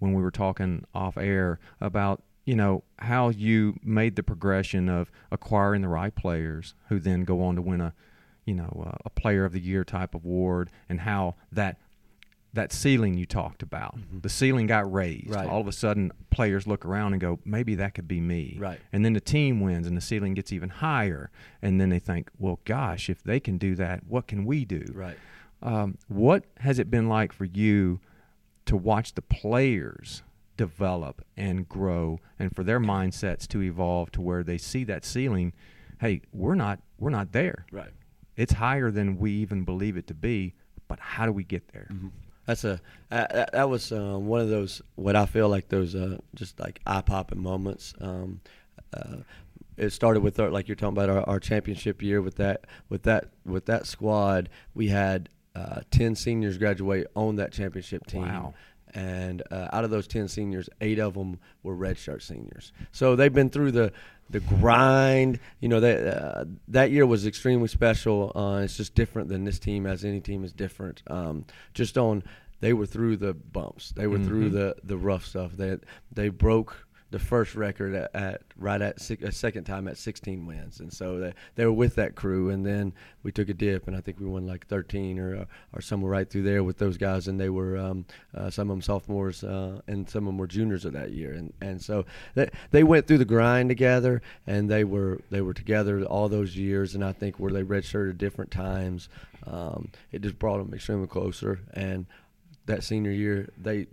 when 0.00 0.12
we 0.12 0.22
were 0.22 0.30
talking 0.30 0.84
off 0.94 1.16
air 1.16 1.58
about 1.80 2.22
you 2.44 2.56
know 2.56 2.84
how 2.98 3.30
you 3.30 3.78
made 3.82 4.16
the 4.16 4.22
progression 4.22 4.90
of 4.90 5.10
acquiring 5.32 5.80
the 5.80 5.88
right 5.88 6.14
players 6.14 6.74
who 6.90 6.98
then 7.00 7.24
go 7.24 7.42
on 7.42 7.56
to 7.56 7.62
win 7.62 7.80
a 7.80 7.94
you 8.44 8.54
know 8.54 8.84
uh, 8.86 8.98
a 9.06 9.10
player 9.10 9.46
of 9.46 9.52
the 9.52 9.60
year 9.60 9.82
type 9.82 10.14
award 10.14 10.70
and 10.90 11.00
how 11.00 11.36
that 11.50 11.78
that 12.58 12.72
ceiling 12.72 13.16
you 13.16 13.24
talked 13.24 13.62
about. 13.62 13.96
Mm-hmm. 13.96 14.20
The 14.20 14.28
ceiling 14.28 14.66
got 14.66 14.92
raised. 14.92 15.30
Right. 15.30 15.48
All 15.48 15.60
of 15.60 15.68
a 15.68 15.72
sudden, 15.72 16.12
players 16.30 16.66
look 16.66 16.84
around 16.84 17.12
and 17.12 17.20
go, 17.20 17.38
maybe 17.44 17.76
that 17.76 17.94
could 17.94 18.08
be 18.08 18.20
me. 18.20 18.56
Right. 18.58 18.80
And 18.92 19.04
then 19.04 19.12
the 19.12 19.20
team 19.20 19.60
wins, 19.60 19.86
and 19.86 19.96
the 19.96 20.00
ceiling 20.00 20.34
gets 20.34 20.52
even 20.52 20.68
higher. 20.68 21.30
And 21.62 21.80
then 21.80 21.88
they 21.88 22.00
think, 22.00 22.30
well, 22.36 22.58
gosh, 22.64 23.08
if 23.08 23.22
they 23.22 23.38
can 23.38 23.58
do 23.58 23.76
that, 23.76 24.04
what 24.06 24.26
can 24.26 24.44
we 24.44 24.64
do? 24.64 24.84
Right. 24.92 25.16
Um, 25.62 25.98
what 26.08 26.44
has 26.58 26.78
it 26.78 26.90
been 26.90 27.08
like 27.08 27.32
for 27.32 27.44
you 27.44 28.00
to 28.66 28.76
watch 28.76 29.14
the 29.14 29.22
players 29.22 30.22
develop 30.56 31.24
and 31.36 31.68
grow, 31.68 32.18
and 32.38 32.54
for 32.54 32.64
their 32.64 32.80
mindsets 32.80 33.46
to 33.48 33.62
evolve 33.62 34.10
to 34.12 34.20
where 34.20 34.42
they 34.42 34.58
see 34.58 34.82
that 34.84 35.04
ceiling? 35.04 35.52
Hey, 36.00 36.22
we're 36.32 36.56
not 36.56 36.80
we're 36.98 37.10
not 37.10 37.32
there. 37.32 37.66
Right. 37.70 37.90
It's 38.36 38.54
higher 38.54 38.90
than 38.90 39.18
we 39.18 39.32
even 39.32 39.64
believe 39.64 39.96
it 39.96 40.06
to 40.08 40.14
be. 40.14 40.54
But 40.86 41.00
how 41.00 41.26
do 41.26 41.32
we 41.32 41.44
get 41.44 41.68
there? 41.72 41.88
Mm-hmm 41.92 42.08
that's 42.48 42.64
a 42.64 42.80
uh, 43.10 43.44
that 43.52 43.68
was 43.68 43.92
um, 43.92 44.26
one 44.26 44.40
of 44.40 44.48
those 44.48 44.80
what 44.94 45.14
I 45.14 45.26
feel 45.26 45.50
like 45.50 45.68
those 45.68 45.94
uh, 45.94 46.16
just 46.34 46.58
like 46.58 46.80
eye 46.86 47.02
popping 47.02 47.42
moments. 47.42 47.92
Um, 48.00 48.40
uh, 48.94 49.18
it 49.76 49.90
started 49.90 50.22
with 50.22 50.40
our, 50.40 50.50
like 50.50 50.66
you're 50.66 50.74
talking 50.74 50.96
about 50.96 51.10
our, 51.10 51.28
our 51.28 51.40
championship 51.40 52.02
year 52.02 52.22
with 52.22 52.36
that 52.36 52.64
with 52.88 53.02
that 53.02 53.26
with 53.44 53.66
that 53.66 53.86
squad. 53.86 54.48
We 54.74 54.88
had 54.88 55.28
uh, 55.54 55.82
ten 55.90 56.16
seniors 56.16 56.56
graduate 56.56 57.06
on 57.14 57.36
that 57.36 57.52
championship 57.52 58.06
team. 58.06 58.22
Wow. 58.22 58.54
And 58.94 59.42
uh, 59.50 59.68
out 59.72 59.84
of 59.84 59.90
those 59.90 60.06
ten 60.06 60.28
seniors, 60.28 60.68
eight 60.80 60.98
of 60.98 61.14
them 61.14 61.38
were 61.62 61.76
redshirt 61.76 62.22
seniors. 62.22 62.72
So 62.92 63.16
they've 63.16 63.32
been 63.32 63.50
through 63.50 63.72
the 63.72 63.92
the 64.30 64.40
grind. 64.40 65.40
You 65.60 65.68
know 65.68 65.80
that 65.80 66.06
uh, 66.22 66.44
that 66.68 66.90
year 66.90 67.06
was 67.06 67.26
extremely 67.26 67.68
special. 67.68 68.32
Uh, 68.34 68.60
it's 68.62 68.76
just 68.76 68.94
different 68.94 69.28
than 69.28 69.44
this 69.44 69.58
team, 69.58 69.86
as 69.86 70.04
any 70.04 70.20
team 70.20 70.44
is 70.44 70.52
different. 70.52 71.02
Um, 71.06 71.44
just 71.74 71.96
on 71.98 72.22
they 72.60 72.72
were 72.72 72.86
through 72.86 73.16
the 73.18 73.34
bumps. 73.34 73.92
They 73.92 74.06
were 74.08 74.18
through 74.18 74.50
Mhm. 74.50 74.52
the 74.52 74.76
the 74.84 74.96
rough 74.98 75.24
stuff. 75.26 75.52
They 75.56 75.78
they 76.12 76.28
broke 76.28 76.86
the 77.10 77.18
first 77.18 77.54
record 77.54 77.94
at, 77.94 78.14
at 78.14 78.42
right 78.58 78.82
at 78.82 79.00
six, 79.00 79.22
a 79.22 79.32
second 79.32 79.64
time 79.64 79.88
at 79.88 79.96
16 79.96 80.44
wins, 80.44 80.80
and 80.80 80.92
so 80.92 81.18
they, 81.18 81.32
they 81.54 81.64
were 81.64 81.72
with 81.72 81.94
that 81.94 82.14
crew. 82.14 82.50
And 82.50 82.66
then 82.66 82.92
we 83.22 83.32
took 83.32 83.48
a 83.48 83.54
dip, 83.54 83.88
and 83.88 83.96
I 83.96 84.00
think 84.00 84.20
we 84.20 84.26
won 84.26 84.46
like 84.46 84.66
13 84.66 85.18
or 85.18 85.46
or 85.72 85.80
somewhere 85.80 86.10
right 86.10 86.28
through 86.28 86.42
there 86.42 86.62
with 86.62 86.78
those 86.78 86.98
guys. 86.98 87.26
And 87.26 87.40
they 87.40 87.48
were 87.48 87.78
um, 87.78 88.04
uh, 88.34 88.50
some 88.50 88.70
of 88.70 88.76
them 88.76 88.82
sophomores, 88.82 89.42
uh, 89.42 89.80
and 89.86 90.08
some 90.08 90.24
of 90.24 90.26
them 90.26 90.38
were 90.38 90.46
juniors 90.46 90.84
of 90.84 90.92
that 90.92 91.12
year. 91.12 91.32
And 91.32 91.52
and 91.60 91.82
so 91.82 92.04
they 92.34 92.50
they 92.72 92.84
went 92.84 93.06
through 93.06 93.18
the 93.18 93.24
grind 93.24 93.70
together, 93.70 94.20
and 94.46 94.70
they 94.70 94.84
were 94.84 95.20
they 95.30 95.40
were 95.40 95.54
together 95.54 96.04
all 96.04 96.28
those 96.28 96.56
years. 96.56 96.94
And 96.94 97.04
I 97.04 97.12
think 97.12 97.38
where 97.38 97.52
they 97.52 97.62
redshirted 97.62 98.18
different 98.18 98.50
times, 98.50 99.08
um, 99.46 99.90
it 100.12 100.20
just 100.20 100.38
brought 100.38 100.58
them 100.58 100.74
extremely 100.74 101.06
closer. 101.06 101.60
And 101.72 102.06
that 102.66 102.84
senior 102.84 103.12
year, 103.12 103.48
they 103.56 103.82
uh, 103.82 103.84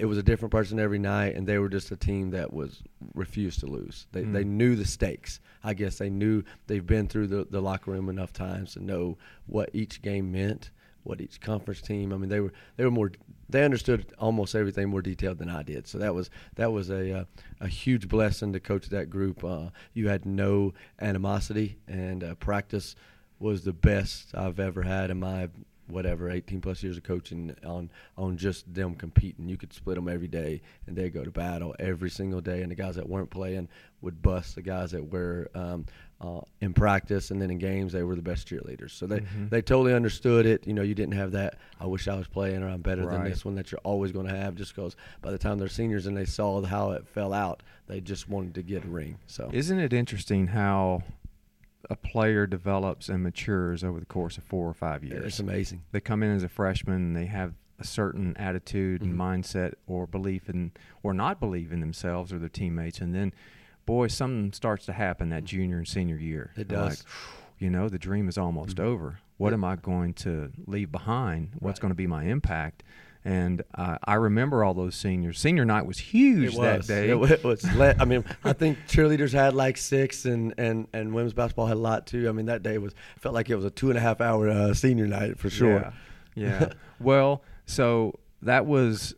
it 0.00 0.06
was 0.06 0.18
a 0.18 0.22
different 0.22 0.52
person 0.52 0.78
every 0.78 0.98
night, 0.98 1.34
and 1.34 1.46
they 1.46 1.58
were 1.58 1.68
just 1.68 1.90
a 1.90 1.96
team 1.96 2.30
that 2.30 2.52
was 2.52 2.82
refused 3.14 3.60
to 3.60 3.66
lose. 3.66 4.06
They 4.12 4.22
Mm. 4.22 4.32
they 4.32 4.44
knew 4.44 4.76
the 4.76 4.84
stakes. 4.84 5.40
I 5.64 5.74
guess 5.74 5.98
they 5.98 6.10
knew 6.10 6.42
they've 6.66 6.86
been 6.86 7.08
through 7.08 7.28
the, 7.28 7.46
the 7.50 7.60
locker 7.60 7.90
room 7.90 8.08
enough 8.08 8.32
times 8.32 8.72
to 8.74 8.80
know 8.84 9.16
what 9.46 9.70
each 9.72 10.02
game 10.02 10.30
meant, 10.32 10.70
what 11.04 11.20
each 11.20 11.40
conference 11.40 11.80
team. 11.80 12.12
I 12.12 12.16
mean, 12.16 12.28
they 12.30 12.40
were 12.40 12.52
they 12.76 12.84
were 12.84 12.90
more 12.90 13.12
they 13.48 13.64
understood 13.64 14.12
almost 14.18 14.54
everything 14.54 14.88
more 14.88 15.02
detailed 15.02 15.38
than 15.38 15.50
I 15.50 15.62
did. 15.62 15.86
So 15.86 15.98
that 15.98 16.14
was 16.14 16.30
that 16.56 16.72
was 16.72 16.90
a 16.90 17.12
uh, 17.20 17.24
a 17.60 17.68
huge 17.68 18.08
blessing 18.08 18.52
to 18.52 18.60
coach 18.60 18.88
that 18.90 19.10
group. 19.10 19.42
Uh, 19.44 19.70
you 19.94 20.08
had 20.08 20.24
no 20.26 20.74
animosity, 21.00 21.78
and 21.88 22.22
uh, 22.24 22.34
practice 22.36 22.94
was 23.38 23.64
the 23.64 23.72
best 23.72 24.34
I've 24.34 24.60
ever 24.60 24.82
had 24.82 25.10
in 25.10 25.18
my 25.18 25.48
whatever 25.92 26.30
18 26.30 26.60
plus 26.60 26.82
years 26.82 26.96
of 26.96 27.02
coaching 27.04 27.54
on 27.64 27.90
on 28.16 28.36
just 28.36 28.72
them 28.72 28.94
competing. 28.94 29.48
You 29.48 29.56
could 29.56 29.72
split 29.72 29.96
them 29.96 30.08
every 30.08 30.28
day, 30.28 30.62
and 30.86 30.96
they 30.96 31.10
go 31.10 31.22
to 31.24 31.30
battle 31.30 31.74
every 31.78 32.10
single 32.10 32.40
day. 32.40 32.62
And 32.62 32.70
the 32.70 32.74
guys 32.76 32.96
that 32.96 33.08
weren't 33.08 33.30
playing 33.30 33.68
would 34.00 34.20
bust 34.22 34.54
the 34.56 34.62
guys 34.62 34.90
that 34.90 35.12
were 35.12 35.48
um, 35.54 35.86
uh, 36.20 36.40
in 36.60 36.72
practice, 36.72 37.30
and 37.30 37.40
then 37.40 37.50
in 37.50 37.58
games 37.58 37.92
they 37.92 38.02
were 38.02 38.16
the 38.16 38.22
best 38.22 38.48
cheerleaders. 38.48 38.90
So 38.90 39.06
they 39.06 39.20
Mhm. 39.20 39.50
they 39.50 39.62
totally 39.62 39.94
understood 39.94 40.46
it. 40.46 40.66
You 40.66 40.72
know, 40.74 40.82
you 40.82 40.94
didn't 40.94 41.14
have 41.14 41.32
that. 41.32 41.58
I 41.80 41.86
wish 41.86 42.08
I 42.08 42.16
was 42.16 42.26
playing, 42.28 42.62
or 42.62 42.68
I'm 42.68 42.80
better 42.82 43.02
than 43.06 43.24
this 43.30 43.44
one 43.44 43.54
that 43.56 43.70
you're 43.70 43.80
always 43.84 44.10
going 44.12 44.26
to 44.26 44.34
have. 44.36 44.54
Just 44.54 44.74
because 44.74 44.96
by 45.20 45.30
the 45.30 45.38
time 45.38 45.58
they're 45.58 45.68
seniors 45.68 46.06
and 46.06 46.16
they 46.16 46.24
saw 46.24 46.62
how 46.62 46.92
it 46.92 47.06
fell 47.06 47.32
out, 47.32 47.62
they 47.86 48.00
just 48.00 48.28
wanted 48.28 48.54
to 48.54 48.62
get 48.62 48.84
a 48.84 48.88
ring. 48.88 49.18
So 49.26 49.50
Isn't 49.52 49.78
it 49.78 49.92
interesting 49.92 50.46
how 50.48 51.02
a 51.90 51.96
player 51.96 52.46
develops 52.46 53.08
and 53.08 53.22
matures 53.22 53.82
over 53.84 53.98
the 54.00 54.06
course 54.06 54.38
of 54.38 54.44
four 54.44 54.68
or 54.68 54.74
five 54.74 55.02
years? 55.04 55.24
it's 55.24 55.40
amazing. 55.40 55.82
They 55.92 56.00
come 56.00 56.22
in 56.22 56.34
as 56.34 56.42
a 56.42 56.48
freshman 56.48 56.94
and 56.96 57.16
they 57.16 57.26
have 57.26 57.54
a 57.78 57.84
certain 57.84 58.36
attitude 58.36 59.00
Mhm. 59.00 59.04
and 59.04 59.18
mindset 59.18 59.74
or 59.86 60.06
belief 60.06 60.48
in 60.48 60.70
or 61.02 61.12
not 61.12 61.40
believe 61.40 61.72
in 61.72 61.80
themselves 61.80 62.32
or 62.32 62.38
their 62.38 62.48
teammates 62.48 63.00
and 63.00 63.12
then 63.14 63.32
boy 63.86 64.06
something 64.06 64.52
starts 64.52 64.86
to 64.86 64.92
happen 64.92 65.30
that 65.30 65.42
junior 65.44 65.78
and 65.78 65.88
senior 65.88 66.16
year. 66.16 66.52
It 66.56 66.68
does. 66.68 67.00
Like, 67.00 67.08
you 67.62 67.70
know, 67.70 67.88
the 67.88 67.98
dream 67.98 68.28
is 68.28 68.36
almost 68.36 68.76
Mhm. 68.76 68.84
over. 68.84 69.18
What 69.38 69.50
Yeah. 69.50 69.54
am 69.54 69.64
I 69.64 69.76
going 69.76 70.14
to 70.14 70.50
leave 70.66 70.90
behind? 70.92 71.50
What's 71.60 71.78
Right. 71.78 71.82
going 71.82 71.90
to 71.90 71.94
be 71.96 72.06
my 72.06 72.24
impact? 72.24 72.82
And 73.24 73.62
uh, 73.76 73.98
I 74.04 74.14
remember 74.14 74.64
all 74.64 74.74
those 74.74 74.96
seniors. 74.96 75.38
Senior 75.38 75.64
night 75.64 75.86
was 75.86 75.98
huge 75.98 76.54
It 76.56 76.60
that 76.60 76.86
day. 76.88 77.08
It 77.10 77.18
wa- 77.20 77.26
it 77.26 77.44
was. 77.44 77.62
le- 77.76 77.94
I 78.00 78.04
mean, 78.04 78.24
I 78.44 78.52
think 78.52 78.78
cheerleaders 78.88 79.32
had 79.32 79.54
like 79.54 79.76
six, 79.76 80.24
and, 80.24 80.52
and, 80.58 80.88
and 80.92 81.14
women's 81.14 81.32
basketball 81.32 81.66
had 81.68 81.76
a 81.76 81.80
lot 81.80 82.04
too. 82.08 82.28
I 82.28 82.32
mean, 82.32 82.46
that 82.46 82.64
day 82.64 82.78
was 82.78 82.94
felt 83.20 83.32
like 83.32 83.48
it 83.48 83.54
was 83.54 83.64
a 83.64 83.70
two 83.70 83.90
and 83.90 83.96
a 83.96 84.00
half 84.00 84.20
hour 84.20 84.48
uh, 84.48 84.74
senior 84.74 85.06
night 85.06 85.38
for 85.38 85.48
sure. 85.50 85.92
Yeah. 86.34 86.60
yeah. 86.60 86.72
well, 87.00 87.44
so 87.64 88.18
that 88.42 88.66
was 88.66 89.14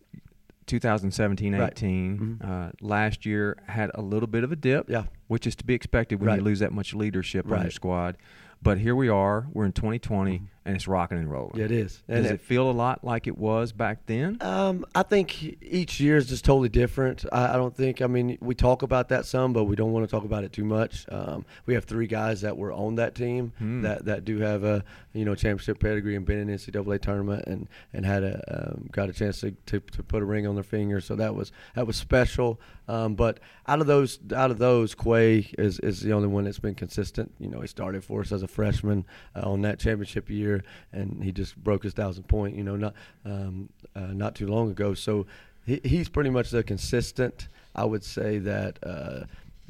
2017 0.67 1.55
Right. 1.55 1.71
18. 1.73 2.39
Mhm. 2.41 2.49
Uh, 2.69 2.73
last 2.81 3.25
year 3.27 3.57
had 3.67 3.91
a 3.95 4.03
little 4.03 4.27
bit 4.27 4.45
of 4.45 4.53
a 4.53 4.57
dip, 4.57 4.89
Yeah. 4.89 5.05
which 5.29 5.47
is 5.47 5.55
to 5.57 5.65
be 5.65 5.75
expected 5.75 6.21
when 6.21 6.29
Right. 6.29 6.39
you 6.39 6.45
lose 6.45 6.61
that 6.61 6.73
much 6.73 6.95
leadership 6.95 7.51
on 7.51 7.63
your 7.63 7.71
squad. 7.71 8.17
But 8.63 8.79
here 8.79 8.95
we 8.97 9.09
are. 9.09 9.47
We're 9.53 9.67
in 9.67 9.73
2020, 9.73 10.39
Mhm. 10.39 10.47
And 10.67 10.75
it's 10.77 10.89
rocking 10.89 11.19
and 11.19 11.31
rolling. 11.31 11.59
Yeah, 11.59 11.67
it 11.67 11.71
is. 11.71 12.03
And 12.09 12.23
Does 12.23 12.31
it- 12.33 12.35
it 12.37 12.41
feel 12.41 12.71
a 12.71 12.73
lot 12.73 13.05
like 13.05 13.27
it 13.27 13.37
was 13.37 13.73
back 13.73 14.07
then? 14.07 14.39
Um, 14.41 14.85
I 14.95 15.03
think 15.03 15.63
each 15.63 16.01
year 16.01 16.17
is 16.17 16.27
just 16.29 16.45
totally 16.45 16.69
different. 16.71 17.25
I, 17.33 17.55
I 17.55 17.57
don't 17.57 17.77
think. 17.77 18.01
I 18.03 18.07
mean, 18.07 18.39
we 18.41 18.55
talk 18.55 18.83
about 18.83 19.09
that 19.11 19.27
some, 19.27 19.53
but 19.53 19.65
we 19.65 19.77
don't 19.77 19.93
want 19.93 20.07
to 20.07 20.11
talk 20.11 20.25
about 20.25 20.45
it 20.45 20.53
too 20.53 20.65
much. 20.65 21.05
Um, 21.11 21.45
we 21.67 21.75
have 21.75 21.85
three 21.85 22.07
guys 22.07 22.41
that 22.43 22.57
were 22.57 22.73
on 22.73 22.95
that 22.97 23.15
team 23.15 23.53
Hmm. 23.59 23.83
that, 23.83 24.05
that 24.07 24.25
do 24.25 24.39
have 24.39 24.65
a 24.65 24.85
you 25.13 25.25
know 25.25 25.35
championship 25.35 25.79
pedigree 25.79 26.17
and 26.17 26.25
been 26.27 26.39
in 26.39 26.49
NCAA 26.49 27.01
tournament 27.01 27.45
and 27.47 27.69
and 27.93 28.05
had 28.05 28.23
a 28.25 28.73
um, 28.73 28.89
got 28.91 29.09
a 29.09 29.13
chance 29.13 29.41
to, 29.41 29.53
to, 29.67 29.81
to 29.81 30.03
put 30.03 30.23
a 30.23 30.25
ring 30.25 30.47
on 30.47 30.55
their 30.55 30.65
finger. 30.65 31.01
So 31.01 31.15
that 31.17 31.35
was 31.35 31.53
that 31.75 31.87
was 31.87 31.97
special. 31.97 32.61
Um, 32.87 33.15
but 33.15 33.41
out 33.67 33.81
of 33.81 33.87
those 33.87 34.19
out 34.35 34.51
of 34.51 34.59
those, 34.59 34.95
Quay 34.95 35.51
is, 35.59 35.79
is 35.81 36.01
the 36.03 36.13
only 36.13 36.29
one 36.29 36.45
that's 36.45 36.59
been 36.59 36.75
consistent. 36.75 37.33
You 37.39 37.49
know, 37.49 37.61
he 37.63 37.67
started 37.67 38.05
for 38.05 38.21
us 38.21 38.31
as 38.31 38.43
a 38.43 38.49
freshman 38.49 39.07
uh, 39.35 39.49
on 39.51 39.63
that 39.63 39.79
championship 39.79 40.29
year, 40.29 40.54
and 40.93 41.23
he 41.25 41.33
just 41.33 41.57
broke 41.57 41.83
his 41.83 41.95
thousand 41.95 42.25
point. 42.29 42.55
You 42.57 42.63
know, 42.65 42.77
not 42.77 42.95
um, 43.25 43.69
uh, 43.97 44.01
not 44.13 44.35
too 44.35 44.47
long 44.47 44.71
ago. 44.71 44.95
So 44.95 45.27
he, 45.67 45.81
he's 45.83 46.09
pretty 46.09 46.31
much 46.31 46.51
the 46.51 46.63
consistent. 46.63 47.49
I 47.75 47.85
would 47.85 48.05
say 48.05 48.39
that. 48.39 48.79
Uh, 48.83 49.25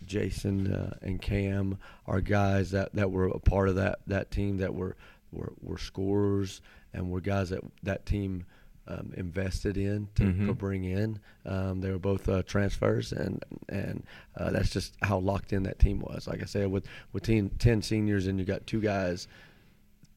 Jason 0.06 0.70
uh, 0.70 0.94
and 1.00 1.18
Cam 1.22 1.78
are 2.06 2.20
guys 2.20 2.72
that, 2.72 2.92
that 2.94 3.10
were 3.10 3.24
a 3.28 3.38
part 3.38 3.70
of 3.70 3.76
that, 3.76 4.00
that 4.06 4.30
team 4.30 4.58
that 4.58 4.74
were, 4.74 4.96
were, 5.32 5.54
were 5.62 5.78
scorers 5.78 6.60
and 6.92 7.10
were 7.10 7.22
guys 7.22 7.48
that 7.48 7.60
that 7.84 8.04
team 8.04 8.44
um, 8.86 9.14
invested 9.16 9.78
in 9.78 10.08
to, 10.16 10.24
to 10.26 10.30
Mhm. 10.30 10.58
bring 10.58 10.84
in. 10.84 11.18
Um, 11.46 11.80
they 11.80 11.90
were 11.90 11.98
both 11.98 12.28
uh, 12.28 12.42
transfers, 12.42 13.12
and 13.12 13.42
and 13.70 14.04
uh, 14.36 14.50
that's 14.50 14.68
just 14.68 14.92
how 15.00 15.18
locked 15.20 15.54
in 15.54 15.62
that 15.62 15.78
team 15.78 16.00
was. 16.00 16.26
Like 16.28 16.42
I 16.42 16.44
said, 16.44 16.70
with 16.70 16.84
with 17.14 17.22
ten, 17.22 17.48
10 17.58 17.80
seniors, 17.80 18.26
and 18.26 18.38
you 18.38 18.44
got 18.44 18.66
two 18.66 18.82
guys, 18.82 19.26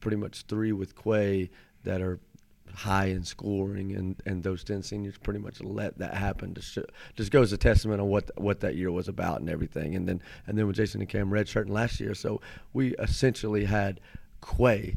pretty 0.00 0.16
much 0.16 0.42
three 0.48 0.72
with 0.72 0.94
Quay 1.02 1.50
that 1.84 2.00
are 2.00 2.18
high 2.74 3.06
in 3.06 3.24
scoring, 3.24 3.94
and, 3.96 4.16
and 4.26 4.42
those 4.42 4.62
ten 4.62 4.82
seniors 4.82 5.16
pretty 5.18 5.40
much 5.40 5.60
let 5.62 5.98
that 5.98 6.14
happen. 6.14 6.54
Show, 6.60 6.84
just 7.16 7.30
goes 7.30 7.52
a 7.52 7.56
testament 7.56 8.00
on 8.00 8.08
what 8.08 8.30
what 8.40 8.60
that 8.60 8.76
year 8.76 8.90
was 8.92 9.08
about 9.08 9.40
and 9.40 9.48
everything. 9.50 9.94
And 9.94 10.06
then 10.08 10.20
and 10.46 10.56
then 10.58 10.66
with 10.66 10.76
Jason 10.76 11.00
and 11.00 11.08
Cam 11.08 11.30
redshirting 11.30 11.70
last 11.70 11.98
year, 12.00 12.14
so 12.14 12.40
we 12.72 12.94
essentially 12.96 13.64
had 13.64 14.00
Quay 14.56 14.96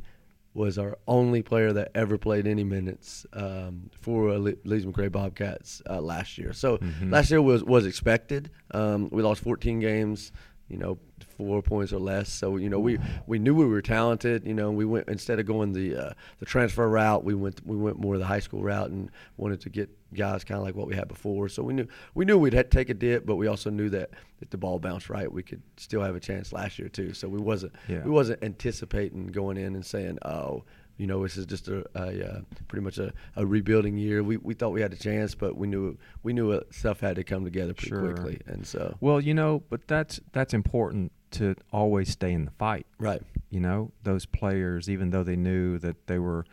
was 0.53 0.77
our 0.77 0.97
only 1.07 1.41
player 1.41 1.71
that 1.71 1.89
ever 1.95 2.17
played 2.17 2.45
any 2.45 2.65
minutes 2.65 3.25
um, 3.31 3.89
for 3.93 4.37
Le- 4.37 4.53
Lees 4.65 4.85
McRae 4.85 5.09
Bobcats 5.09 5.81
uh, 5.89 6.01
last 6.01 6.37
year. 6.37 6.51
So 6.51 6.77
Mhm. 6.79 7.09
last 7.09 7.31
year 7.31 7.41
was 7.41 7.63
was 7.63 7.85
expected. 7.85 8.51
Um, 8.71 9.09
we 9.11 9.21
lost 9.23 9.41
14 9.41 9.79
games, 9.79 10.33
you 10.71 10.77
know, 10.77 10.97
four 11.37 11.61
points 11.61 11.91
or 11.91 11.99
less. 11.99 12.31
So 12.31 12.57
you 12.57 12.69
know, 12.69 12.79
we 12.79 12.97
we 13.27 13.37
knew 13.39 13.53
we 13.53 13.65
were 13.65 13.81
talented. 13.81 14.45
You 14.45 14.53
know, 14.53 14.71
we 14.71 14.85
went 14.85 15.07
instead 15.09 15.39
of 15.39 15.45
going 15.45 15.73
the 15.73 15.95
uh, 15.95 16.13
the 16.39 16.45
transfer 16.45 16.87
route, 16.87 17.23
we 17.23 17.35
went 17.35 17.65
we 17.65 17.75
went 17.75 17.99
more 17.99 18.17
the 18.17 18.25
high 18.25 18.39
school 18.39 18.63
route 18.63 18.89
and 18.89 19.11
wanted 19.37 19.61
to 19.61 19.69
get 19.69 19.89
guys 20.13 20.43
kind 20.43 20.57
of 20.59 20.65
like 20.65 20.75
what 20.75 20.87
we 20.87 20.95
had 20.95 21.07
before. 21.07 21.49
So 21.49 21.63
we 21.63 21.73
knew 21.73 21.87
we 22.15 22.25
knew 22.25 22.37
we'd 22.37 22.53
had 22.53 22.71
to 22.71 22.77
take 22.77 22.89
a 22.89 22.93
dip, 22.93 23.25
but 23.25 23.35
we 23.35 23.47
also 23.47 23.69
knew 23.69 23.89
that 23.89 24.11
if 24.41 24.49
the 24.49 24.57
ball 24.57 24.79
bounced 24.79 25.09
right, 25.09 25.31
we 25.31 25.43
could 25.43 25.61
still 25.77 26.01
have 26.01 26.15
a 26.15 26.19
chance 26.19 26.51
last 26.53 26.79
year 26.79 26.89
too. 26.89 27.13
So 27.13 27.27
we 27.27 27.39
wasn't 27.39 27.73
Yeah. 27.87 28.03
we 28.03 28.09
wasn't 28.11 28.43
anticipating 28.43 29.27
going 29.27 29.57
in 29.57 29.75
and 29.75 29.85
saying, 29.85 30.19
oh. 30.23 30.63
You 31.01 31.07
know, 31.07 31.23
this 31.23 31.35
is 31.35 31.47
just 31.47 31.67
a, 31.67 31.83
a 31.95 32.29
uh, 32.29 32.41
pretty 32.67 32.83
much 32.83 32.99
a, 32.99 33.11
a 33.35 33.43
rebuilding 33.43 33.97
year. 33.97 34.21
We, 34.21 34.37
we 34.37 34.53
thought 34.53 34.69
we 34.69 34.81
had 34.81 34.93
a 34.93 34.97
chance, 34.97 35.33
but 35.33 35.57
we 35.57 35.65
knew 35.67 35.97
we 36.21 36.31
knew 36.31 36.61
stuff 36.69 36.99
had 36.99 37.15
to 37.15 37.23
come 37.23 37.43
together 37.43 37.73
pretty 37.73 37.89
Sure. 37.89 38.13
quickly, 38.13 38.39
and 38.45 38.67
so 38.67 38.95
Well, 39.01 39.19
you 39.19 39.33
know, 39.33 39.63
but 39.71 39.87
that's 39.87 40.19
that's 40.31 40.53
important 40.53 41.11
to 41.31 41.55
always 41.73 42.09
stay 42.09 42.31
in 42.33 42.45
the 42.45 42.51
fight. 42.51 42.85
right, 42.99 43.23
you 43.49 43.59
know 43.59 43.91
those 44.03 44.27
players 44.27 44.89
even 44.89 45.09
though 45.09 45.23
they 45.23 45.35
knew 45.35 45.79
that 45.79 46.05
they 46.05 46.19
were 46.19 46.45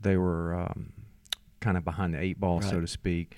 they 0.00 0.16
were 0.16 0.52
um, 0.62 0.92
kind 1.60 1.76
of 1.76 1.84
behind 1.84 2.12
the 2.14 2.20
eight 2.20 2.40
ball 2.40 2.60
so 2.60 2.80
to 2.80 2.88
speak 2.88 3.36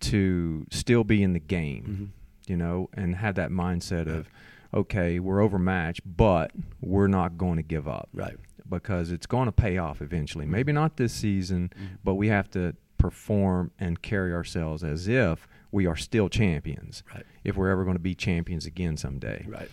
to 0.00 0.64
still 0.70 1.04
be 1.04 1.22
in 1.22 1.32
the 1.34 1.40
game 1.40 1.84
Mhm. 1.84 2.50
you 2.50 2.56
know 2.56 2.88
and 2.94 3.16
have 3.16 3.34
that 3.34 3.50
mindset 3.50 4.06
of 4.06 4.28
okay 4.72 5.18
we're 5.18 5.40
overmatched 5.42 6.00
but 6.04 6.50
we're 6.80 7.08
not 7.08 7.36
going 7.36 7.56
to 7.56 7.62
give 7.62 7.86
up 7.88 8.08
right, 8.12 8.36
because 8.70 9.10
it's 9.10 9.26
going 9.26 9.46
to 9.46 9.52
pay 9.52 9.78
off 9.78 10.00
eventually 10.02 10.46
maybe 10.46 10.72
not 10.72 10.96
this 10.96 11.12
season 11.12 11.70
Mhm. 11.78 11.98
but 12.04 12.14
we 12.14 12.28
have 12.28 12.50
to 12.50 12.74
perform 12.98 13.70
and 13.78 14.02
carry 14.02 14.32
ourselves 14.34 14.82
as 14.84 15.06
if 15.08 15.46
we 15.70 15.86
are 15.86 15.96
still 15.96 16.28
champions. 16.28 17.02
Right. 17.14 17.24
If 17.44 17.56
we're 17.56 17.68
ever 17.70 17.84
going 17.84 17.96
to 17.96 18.02
be 18.02 18.14
champions 18.14 18.66
again 18.66 18.96
someday. 18.96 19.44
Right. 19.48 19.70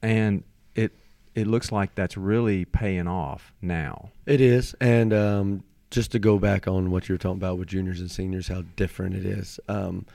And 0.00 0.44
it 0.74 0.92
it 1.34 1.46
looks 1.46 1.70
like 1.72 1.94
that's 1.94 2.16
really 2.16 2.64
paying 2.64 3.06
off 3.08 3.52
now. 3.60 4.10
It 4.26 4.40
is, 4.40 4.74
and 4.80 5.12
um, 5.12 5.64
just 5.90 6.12
to 6.12 6.18
go 6.18 6.38
back 6.38 6.66
on 6.68 6.90
what 6.90 7.08
you 7.08 7.14
were 7.14 7.18
talking 7.18 7.36
about 7.38 7.58
with 7.58 7.68
juniors 7.68 8.00
and 8.00 8.10
seniors, 8.10 8.48
how 8.48 8.62
different 8.76 9.14
it 9.16 9.26
is. 9.26 9.58
Um, 9.68 10.06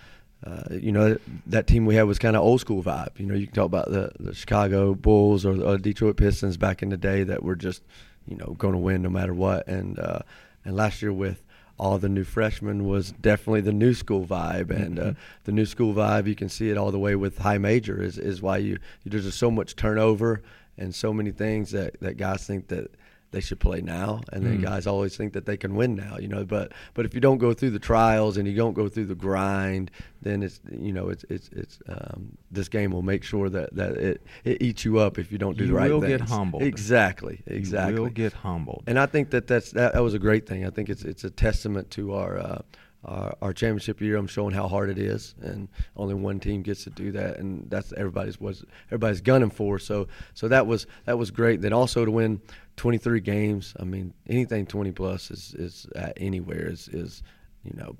uh, 0.43 0.63
you 0.71 0.91
know 0.91 1.17
that 1.47 1.67
team 1.67 1.85
we 1.85 1.95
had 1.95 2.03
was 2.03 2.19
kind 2.19 2.35
of 2.35 2.41
old 2.43 2.61
school 2.61 2.81
vibe. 2.83 3.19
You 3.19 3.25
know, 3.25 3.33
you 3.35 3.47
can 3.47 3.55
talk 3.55 3.65
about 3.65 3.91
the, 3.91 4.11
the 4.19 4.33
Chicago 4.33 4.93
Bulls 4.95 5.45
or 5.45 5.55
the 5.55 5.77
Detroit 5.77 6.17
Pistons 6.17 6.57
back 6.57 6.81
in 6.83 6.89
the 6.89 6.97
day 6.97 7.23
that 7.23 7.43
were 7.43 7.55
just, 7.55 7.81
you 8.27 8.35
know, 8.37 8.55
going 8.57 8.73
to 8.73 8.79
win 8.79 9.01
no 9.01 9.09
matter 9.09 9.33
what. 9.33 9.67
And 9.67 9.97
uh, 9.99 10.19
and 10.65 10.75
last 10.75 11.01
year 11.01 11.13
with 11.13 11.43
all 11.79 11.99
the 11.99 12.09
new 12.09 12.23
freshmen 12.23 12.85
was 12.87 13.11
definitely 13.11 13.61
the 13.61 13.71
new 13.71 13.93
school 13.93 14.25
vibe, 14.25 14.71
and 14.71 14.97
uh, 14.99 15.03
Mhm. 15.03 15.15
the 15.43 15.51
new 15.51 15.65
school 15.65 15.93
vibe 15.93 16.25
you 16.27 16.35
can 16.35 16.49
see 16.49 16.69
it 16.71 16.77
all 16.77 16.91
the 16.91 16.99
way 16.99 17.15
with 17.15 17.37
high 17.39 17.59
major 17.59 18.01
is 18.01 18.17
is 18.17 18.41
why 18.41 18.57
you 18.57 18.79
there's 19.05 19.25
just 19.25 19.37
so 19.37 19.51
much 19.51 19.75
turnover 19.75 20.41
and 20.77 20.93
so 20.95 21.13
many 21.13 21.31
things 21.31 21.71
that 21.71 21.99
that 22.01 22.17
guys 22.17 22.45
think 22.47 22.67
that 22.69 22.89
they 23.31 23.41
should 23.41 23.59
play 23.59 23.81
now, 23.81 24.21
and 24.31 24.45
then 24.45 24.59
Mm. 24.59 24.63
guys 24.63 24.87
always 24.87 25.17
think 25.17 25.33
that 25.33 25.45
they 25.45 25.57
can 25.57 25.75
win 25.75 25.95
now, 25.95 26.17
you 26.17 26.27
know. 26.29 26.45
But 26.45 26.71
but 26.93 27.05
if 27.05 27.13
you 27.13 27.19
don't 27.19 27.37
go 27.39 27.53
through 27.53 27.71
the 27.71 27.79
trials 27.79 28.37
and 28.37 28.47
you 28.47 28.55
don't 28.55 28.73
go 28.73 28.87
through 28.87 29.05
the 29.07 29.15
grind, 29.15 29.91
then 30.21 30.41
it's 30.43 30.61
you 30.71 30.93
know 30.93 31.09
it's 31.09 31.25
it's 31.29 31.49
it's 31.49 31.79
um, 31.89 32.37
this 32.51 32.69
game 32.69 32.91
will 32.91 33.01
make 33.01 33.23
sure 33.23 33.49
that 33.49 33.75
that 33.75 33.97
it, 33.97 34.21
it 34.45 34.61
eats 34.61 34.85
you 34.85 34.99
up 34.99 35.17
if 35.19 35.31
you 35.31 35.37
don't 35.37 35.57
do 35.57 35.65
You 35.65 35.71
the 35.71 35.75
right 35.75 35.91
will 35.91 35.99
things. 36.01 36.19
get 36.19 36.29
humbled. 36.29 36.63
Exactly, 36.63 37.41
exactly. 37.45 37.95
You 37.95 38.01
will 38.03 38.09
get 38.09 38.33
humbled. 38.33 38.83
And 38.87 38.97
I 38.97 39.05
think 39.07 39.29
that 39.31 39.47
that's 39.47 39.71
that, 39.71 39.93
that 39.93 40.01
was 40.03 40.13
a 40.13 40.19
great 40.19 40.47
thing. 40.47 40.65
I 40.65 40.69
think 40.69 40.89
it's 40.89 41.03
it's 41.03 41.23
a 41.25 41.29
testament 41.29 41.91
to 41.91 42.13
our, 42.13 42.37
uh, 42.39 42.61
our 43.03 43.35
our 43.41 43.53
championship 43.53 44.01
year. 44.01 44.17
I'm 44.17 44.27
showing 44.27 44.53
how 44.53 44.67
hard 44.67 44.89
it 44.89 44.97
is, 44.97 45.35
and 45.41 45.67
only 45.95 46.13
one 46.13 46.39
team 46.39 46.61
gets 46.61 46.83
to 46.85 46.89
do 46.89 47.11
that, 47.13 47.37
and 47.37 47.69
that's 47.69 47.93
everybody's 47.93 48.39
was 48.39 48.63
everybody's 48.87 49.21
gunning 49.21 49.49
for. 49.49 49.79
So 49.79 50.07
so 50.33 50.47
that 50.47 50.67
was 50.67 50.87
that 51.05 51.17
was 51.17 51.31
great. 51.31 51.61
Then 51.61 51.73
also 51.73 52.05
to 52.05 52.11
win 52.11 52.41
23 52.77 53.19
games. 53.21 53.73
I 53.79 53.83
mean, 53.83 54.13
anything 54.27 54.65
20 54.65 54.91
plus 54.91 55.31
is 55.31 55.55
is 55.57 55.87
at 55.95 56.13
anywhere 56.17 56.69
is 56.69 56.87
is 56.89 57.23
you 57.63 57.73
know 57.75 57.95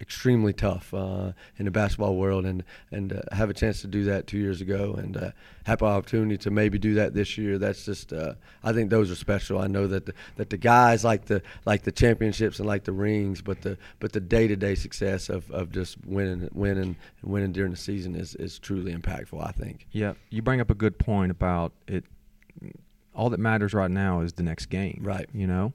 extremely 0.00 0.52
tough 0.52 0.92
uh, 0.94 1.32
in 1.56 1.64
the 1.64 1.70
basketball 1.70 2.16
world, 2.16 2.44
and 2.44 2.64
and 2.90 3.12
uh, 3.12 3.20
have 3.32 3.50
a 3.50 3.54
chance 3.54 3.80
to 3.82 3.86
do 3.86 4.04
that 4.04 4.26
two 4.26 4.38
years 4.38 4.60
ago, 4.60 4.94
and 4.96 5.16
uh, 5.16 5.30
have 5.64 5.82
an 5.82 5.88
opportunity 5.88 6.38
to 6.38 6.50
maybe 6.50 6.78
do 6.78 6.94
that 6.94 7.14
this 7.14 7.36
year. 7.36 7.58
That's 7.58 7.84
just 7.84 8.12
uh, 8.12 8.34
I 8.62 8.72
think 8.72 8.90
those 8.90 9.10
are 9.10 9.14
special. 9.16 9.58
I 9.58 9.66
know 9.66 9.86
that 9.86 10.06
the, 10.06 10.14
that 10.36 10.50
the 10.50 10.56
guys 10.56 11.04
like 11.04 11.26
the 11.26 11.42
like 11.64 11.82
the 11.82 11.92
championships 11.92 12.58
and 12.58 12.66
like 12.66 12.84
the 12.84 12.92
rings, 12.92 13.42
but 13.42 13.62
the 13.62 13.78
but 14.00 14.12
the 14.12 14.20
day 14.20 14.48
to 14.48 14.56
day 14.56 14.74
success 14.74 15.28
of, 15.28 15.50
of 15.50 15.72
just 15.72 15.96
winning 16.04 16.48
winning 16.52 16.96
and 17.22 17.30
winning 17.30 17.52
during 17.52 17.70
the 17.70 17.76
season 17.76 18.14
is 18.14 18.34
is 18.36 18.58
truly 18.58 18.94
impactful. 18.94 19.44
I 19.44 19.52
think. 19.52 19.86
Yeah, 19.92 20.14
you 20.30 20.42
bring 20.42 20.60
up 20.60 20.70
a 20.70 20.74
good 20.74 20.98
point 20.98 21.30
about 21.30 21.72
it. 21.86 22.04
All 23.14 23.30
that 23.30 23.40
matters 23.40 23.74
right 23.74 23.90
now 23.90 24.20
is 24.20 24.34
the 24.34 24.44
next 24.44 24.66
game, 24.66 25.00
Right. 25.02 25.28
You 25.34 25.48
know, 25.48 25.72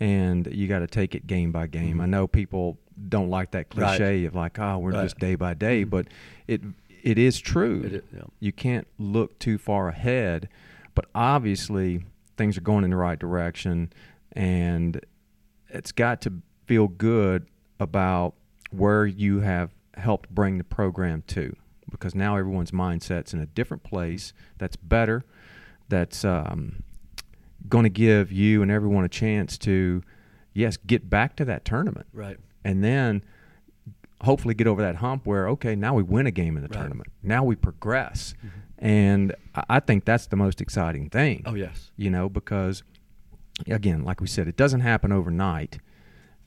and 0.00 0.46
you 0.52 0.66
got 0.68 0.80
to 0.80 0.86
take 0.86 1.14
it 1.14 1.26
game 1.26 1.52
by 1.52 1.66
game. 1.66 1.98
Mhm. 1.98 2.02
I 2.02 2.06
know 2.06 2.26
people 2.26 2.78
don't 3.08 3.28
like 3.30 3.50
that 3.52 3.66
Right. 3.74 3.96
cliche 3.96 4.24
of 4.24 4.34
like, 4.34 4.58
oh, 4.58 4.78
we're 4.78 4.92
Right. 4.92 5.02
just 5.04 5.18
day 5.18 5.34
by 5.34 5.54
day, 5.54 5.84
Mhm. 5.84 5.90
but 5.90 6.08
it 6.48 6.60
it 7.02 7.18
is 7.18 7.38
true. 7.38 7.82
It 7.84 7.92
is, 7.96 8.02
yeah. 8.14 8.22
You 8.40 8.50
can't 8.50 8.86
look 8.98 9.38
too 9.38 9.58
far 9.58 9.88
ahead, 9.88 10.48
but 10.94 11.04
obviously 11.14 12.06
things 12.38 12.56
are 12.56 12.62
going 12.62 12.82
in 12.82 12.90
the 12.90 12.96
right 12.96 13.18
direction, 13.18 13.92
and 14.32 14.98
it's 15.68 15.92
got 15.92 16.22
to 16.22 16.32
feel 16.64 16.88
good 16.88 17.46
about 17.78 18.34
where 18.70 19.04
you 19.04 19.40
have 19.40 19.74
helped 19.98 20.30
bring 20.34 20.56
the 20.56 20.64
program 20.64 21.22
to 21.26 21.54
because 21.90 22.14
now 22.14 22.36
everyone's 22.36 22.70
mindset's 22.70 23.34
in 23.34 23.38
a 23.40 23.46
different 23.46 23.82
place 23.82 24.32
that's 24.56 24.76
better 24.76 25.24
that's 25.90 26.24
um, 26.24 26.82
going 27.68 27.84
to 27.84 27.90
give 27.90 28.30
you 28.32 28.62
and 28.62 28.70
everyone 28.70 29.04
a 29.04 29.08
chance 29.08 29.56
to 29.58 30.02
yes 30.52 30.76
get 30.76 31.08
back 31.08 31.34
to 31.36 31.44
that 31.44 31.64
tournament 31.64 32.06
Right. 32.12 32.36
and 32.64 32.82
then 32.84 33.22
hopefully 34.22 34.54
get 34.54 34.66
over 34.66 34.80
that 34.82 34.96
hump 34.96 35.26
where 35.26 35.48
okay 35.48 35.74
now 35.74 35.94
we 35.94 36.02
win 36.02 36.26
a 36.26 36.30
game 36.30 36.56
in 36.56 36.62
the 36.62 36.68
Right. 36.68 36.78
tournament 36.80 37.08
now 37.22 37.42
we 37.44 37.56
progress 37.56 38.34
mm-hmm. 38.38 38.48
and 38.86 39.34
I- 39.54 39.64
i 39.70 39.80
think 39.80 40.04
that's 40.04 40.26
the 40.26 40.36
most 40.36 40.60
exciting 40.60 41.08
thing 41.10 41.42
Oh 41.46 41.54
yes. 41.54 41.90
you 41.96 42.10
know, 42.10 42.28
because 42.28 42.82
again, 43.68 44.02
like 44.04 44.20
we 44.20 44.26
said, 44.26 44.48
it 44.48 44.56
doesn't 44.56 44.80
happen 44.80 45.12
overnight, 45.12 45.78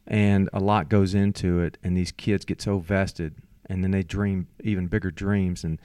and 0.05 0.49
a 0.51 0.59
lot 0.59 0.89
goes 0.89 1.15
into 1.15 1.59
it, 1.61 1.77
and 1.81 1.95
these 1.95 2.11
kids 2.11 2.43
get 2.43 2.61
so 2.61 2.79
vested, 2.79 3.35
and 3.69 3.81
then 3.81 3.91
they 3.91 4.03
dream 4.03 4.47
even 4.61 4.87
bigger 4.87 5.09
dreams. 5.09 5.63
And 5.63 5.79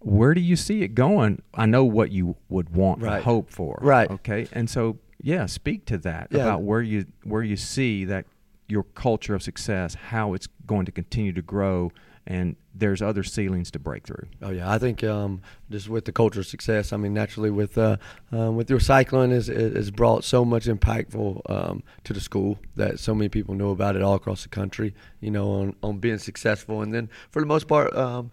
where 0.00 0.34
do 0.34 0.40
you 0.40 0.56
see 0.56 0.82
it 0.82 0.94
going? 0.94 1.42
I 1.54 1.66
know 1.66 1.84
what 1.84 2.10
you 2.10 2.36
would 2.48 2.70
want 2.70 3.00
Right. 3.02 3.22
hope 3.22 3.50
for, 3.50 3.78
Right. 3.80 4.10
Okay, 4.10 4.46
and 4.52 4.68
so 4.70 4.98
yeah, 5.22 5.46
speak 5.46 5.84
to 5.86 5.98
that 5.98 6.28
Yeah. 6.30 6.42
about 6.42 6.62
where 6.62 6.82
you 6.82 7.06
where 7.24 7.42
you 7.42 7.56
see 7.56 8.04
that 8.04 8.26
your 8.68 8.82
culture 8.82 9.34
of 9.34 9.42
success, 9.42 9.94
how 9.94 10.34
it's 10.34 10.48
going 10.66 10.84
to 10.86 10.92
continue 10.92 11.32
to 11.32 11.42
grow, 11.42 11.92
and 12.26 12.56
there's 12.74 13.00
other 13.00 13.22
ceilings 13.22 13.70
to 13.70 13.78
break 13.78 14.04
through. 14.04 14.26
Oh 14.42 14.50
yeah, 14.50 14.70
I 14.70 14.78
think 14.78 15.02
um, 15.04 15.40
just 15.70 15.88
with 15.88 16.04
the 16.04 16.12
culture 16.12 16.40
of 16.40 16.46
success, 16.46 16.92
I 16.92 16.96
mean, 16.96 17.14
naturally 17.14 17.50
with 17.50 17.78
uh, 17.78 17.96
um, 18.32 18.56
with 18.56 18.68
your 18.68 18.80
cycling 18.80 19.30
is 19.30 19.48
is 19.48 19.90
brought 19.92 20.24
so 20.24 20.44
much 20.44 20.66
impactful 20.66 21.40
um, 21.48 21.82
to 22.04 22.12
the 22.12 22.20
school 22.20 22.58
that 22.74 22.98
so 22.98 23.14
many 23.14 23.28
people 23.28 23.54
know 23.54 23.70
about 23.70 23.94
it 23.96 24.02
all 24.02 24.14
across 24.14 24.42
the 24.42 24.48
country. 24.48 24.94
You 25.20 25.30
know, 25.30 25.48
on 25.50 25.76
on 25.82 25.98
being 25.98 26.18
successful, 26.18 26.82
and 26.82 26.92
then 26.92 27.08
for 27.30 27.40
the 27.40 27.46
most 27.46 27.68
part, 27.68 27.96
um, 27.96 28.30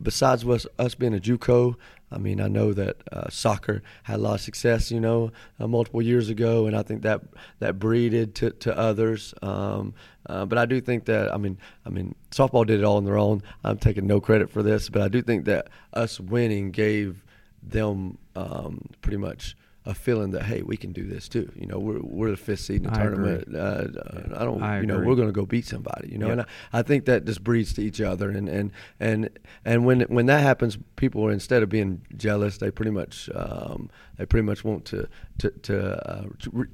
besides 0.00 0.44
us 0.46 0.66
us 0.78 0.94
being 0.94 1.14
a 1.14 1.18
JUCO, 1.18 1.76
I 2.10 2.18
mean, 2.18 2.40
I 2.40 2.48
know 2.48 2.72
that 2.72 2.96
uh, 3.10 3.28
soccer 3.30 3.82
had 4.04 4.16
a 4.16 4.22
lot 4.22 4.34
of 4.34 4.40
success, 4.40 4.90
you 4.90 5.00
know, 5.00 5.32
uh, 5.58 5.66
multiple 5.66 6.00
years 6.00 6.28
ago, 6.28 6.66
and 6.66 6.76
I 6.76 6.82
think 6.82 7.02
that 7.02 7.22
that 7.58 7.78
breeded 7.78 8.34
to, 8.36 8.50
to 8.50 8.76
others. 8.76 9.34
Um, 9.42 9.94
uh, 10.26 10.44
but 10.44 10.58
I 10.58 10.66
do 10.66 10.80
think 10.80 11.06
that 11.06 11.32
I 11.34 11.36
mean, 11.36 11.58
I 11.84 11.90
mean, 11.90 12.14
softball 12.30 12.66
did 12.66 12.80
it 12.80 12.84
all 12.84 12.96
on 12.96 13.04
their 13.04 13.18
own. 13.18 13.42
I'm 13.64 13.78
taking 13.78 14.06
no 14.06 14.20
credit 14.20 14.50
for 14.50 14.62
this, 14.62 14.88
but 14.88 15.02
I 15.02 15.08
do 15.08 15.22
think 15.22 15.46
that 15.46 15.68
us 15.92 16.20
winning 16.20 16.70
gave 16.70 17.24
them 17.62 18.18
um, 18.36 18.88
pretty 19.02 19.16
much 19.16 19.56
a 19.86 19.94
feeling 19.94 20.32
that 20.32 20.42
hey, 20.42 20.62
we 20.62 20.76
can 20.76 20.92
do 20.92 21.04
this 21.06 21.28
too. 21.28 21.50
You 21.54 21.66
know, 21.66 21.78
we're 21.78 22.00
we're 22.02 22.30
the 22.32 22.36
fifth 22.36 22.60
seed 22.60 22.84
in 22.84 22.90
the 22.92 22.98
I 22.98 23.02
tournament. 23.02 23.54
Uh, 23.54 24.36
I 24.36 24.44
don't, 24.44 24.62
I 24.62 24.80
you 24.80 24.86
know, 24.86 24.98
we're 24.98 25.14
going 25.14 25.28
to 25.28 25.32
go 25.32 25.46
beat 25.46 25.64
somebody. 25.64 26.10
You 26.10 26.18
know, 26.18 26.26
Yep. 26.26 26.32
and 26.32 26.40
I, 26.72 26.78
I 26.80 26.82
think 26.82 27.04
that 27.06 27.24
just 27.24 27.42
breeds 27.44 27.72
to 27.74 27.82
each 27.82 28.00
other, 28.00 28.28
and 28.30 28.48
and 28.48 28.72
and 28.98 29.30
and 29.64 29.86
when 29.86 30.00
when 30.02 30.26
that 30.26 30.42
happens, 30.42 30.76
people 30.96 31.24
are 31.24 31.30
instead 31.32 31.62
of 31.62 31.68
being 31.68 32.02
jealous, 32.16 32.58
they 32.58 32.70
pretty 32.70 32.90
much 32.90 33.30
um, 33.34 33.88
they 34.18 34.26
pretty 34.26 34.44
much 34.44 34.64
want 34.64 34.84
to 34.86 35.08
to, 35.38 35.50
to 35.50 36.10
uh, 36.10 36.24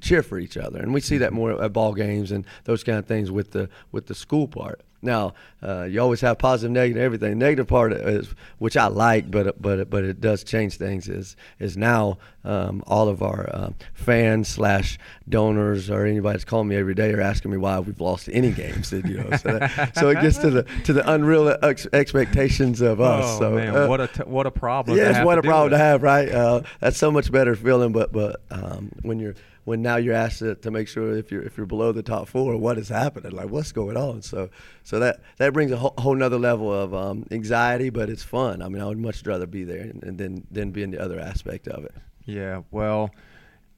cheer 0.01 0.23
for 0.23 0.39
each 0.39 0.57
other, 0.57 0.79
and 0.79 0.93
we 0.93 0.99
see 1.01 1.17
that 1.19 1.33
more 1.33 1.63
at 1.63 1.71
ball 1.71 1.93
games 1.93 2.31
and 2.31 2.45
those 2.63 2.83
kind 2.83 2.97
of 2.97 3.05
things 3.05 3.29
with 3.31 3.51
the 3.51 3.69
with 3.91 4.07
the 4.07 4.15
school 4.15 4.47
part. 4.47 4.81
Now, 5.03 5.33
uh, 5.61 5.83
you 5.83 6.01
always 6.01 6.21
have 6.21 6.37
positive, 6.37 6.71
negative, 6.71 7.01
everything. 7.01 7.37
Negative 7.37 7.67
part 7.67 7.93
is, 7.93 8.33
which 8.57 8.77
I 8.77 8.87
like, 8.87 9.29
but 9.29 9.61
but 9.61 9.89
but 9.89 10.03
it 10.03 10.21
does 10.21 10.43
change 10.43 10.77
things. 10.77 11.07
Is 11.09 11.35
is 11.59 11.77
now 11.77 12.17
um, 12.43 12.83
all 12.87 13.07
of 13.07 13.21
our 13.21 13.49
uh, 13.53 13.69
fans 13.93 14.47
slash 14.47 14.97
donors 15.27 15.89
or 15.89 16.05
anybody 16.05 16.33
that's 16.33 16.45
calling 16.45 16.67
me 16.67 16.75
every 16.75 16.93
day 16.93 17.11
are 17.13 17.21
asking 17.21 17.51
me 17.51 17.57
why 17.57 17.79
we've 17.79 17.99
lost 18.01 18.29
any 18.31 18.51
games. 18.51 18.91
You 18.91 19.01
know, 19.01 19.37
so, 19.37 19.59
that, 19.59 19.95
so 19.95 20.09
it 20.09 20.21
gets 20.21 20.37
to 20.39 20.49
the 20.49 20.63
to 20.85 20.93
the 20.93 21.09
unreal 21.09 21.55
ex- 21.61 21.87
expectations 21.93 22.81
of 22.81 23.01
us. 23.01 23.25
oh 23.35 23.39
so 23.39 23.51
man, 23.51 23.75
uh, 23.75 23.87
what 23.87 24.01
a 24.01 24.07
t- 24.07 24.23
what 24.23 24.45
a 24.45 24.51
problem! 24.51 24.97
to 24.97 25.03
Yes, 25.03 25.25
what 25.25 25.37
a 25.37 25.41
problem 25.41 25.71
with. 25.71 25.79
to 25.79 25.83
have, 25.83 26.03
right? 26.03 26.29
Uh, 26.29 26.61
that's 26.79 26.97
so 26.97 27.11
much 27.11 27.31
better 27.31 27.55
feeling. 27.55 27.91
But 27.91 28.11
but 28.11 28.41
um, 28.51 28.91
when 29.01 29.19
you're 29.19 29.35
when 29.65 29.81
now 29.81 29.95
you're 29.97 30.13
asked 30.13 30.39
to, 30.39 30.55
to 30.55 30.71
make 30.71 30.87
sure 30.87 31.15
if 31.17 31.31
you're 31.31 31.43
if 31.43 31.57
you're 31.57 31.65
below 31.65 31.91
the 31.91 32.03
top 32.03 32.27
four, 32.27 32.57
what 32.57 32.77
is 32.77 32.89
happening? 32.89 33.31
Like 33.31 33.49
what's 33.49 33.71
going 33.71 33.97
on? 33.97 34.21
So 34.21 34.49
so 34.83 34.99
that 34.99 35.21
that 35.37 35.53
brings 35.53 35.71
a 35.71 35.77
whole, 35.77 35.93
whole 35.97 36.15
nother 36.15 36.39
level 36.39 36.71
of 36.71 36.93
um, 36.93 37.25
anxiety, 37.31 37.89
but 37.89 38.09
it's 38.09 38.23
fun. 38.23 38.61
I 38.61 38.69
mean, 38.69 38.81
I 38.81 38.85
would 38.85 38.97
much 38.97 39.25
rather 39.25 39.47
be 39.47 39.63
there 39.63 39.81
and, 39.81 40.03
and 40.03 40.17
then 40.17 40.47
then 40.51 40.71
be 40.71 40.83
in 40.83 40.91
the 40.91 41.01
other 41.01 41.19
aspect 41.19 41.67
of 41.67 41.85
it. 41.85 41.95
Yeah, 42.25 42.61
well, 42.71 43.11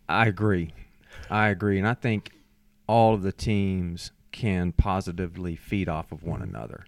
I 0.08 0.28
agree. 0.28 0.74
I 1.30 1.50
agree. 1.50 1.80
And 1.80 1.88
I 1.88 1.93
think 1.93 2.32
all 2.88 3.13
of 3.13 3.24
the 3.24 3.32
teams 3.32 4.12
can 4.32 4.71
positively 4.71 5.56
feed 5.56 5.89
off 5.89 6.12
of 6.12 6.24
one 6.24 6.41
another. 6.41 6.86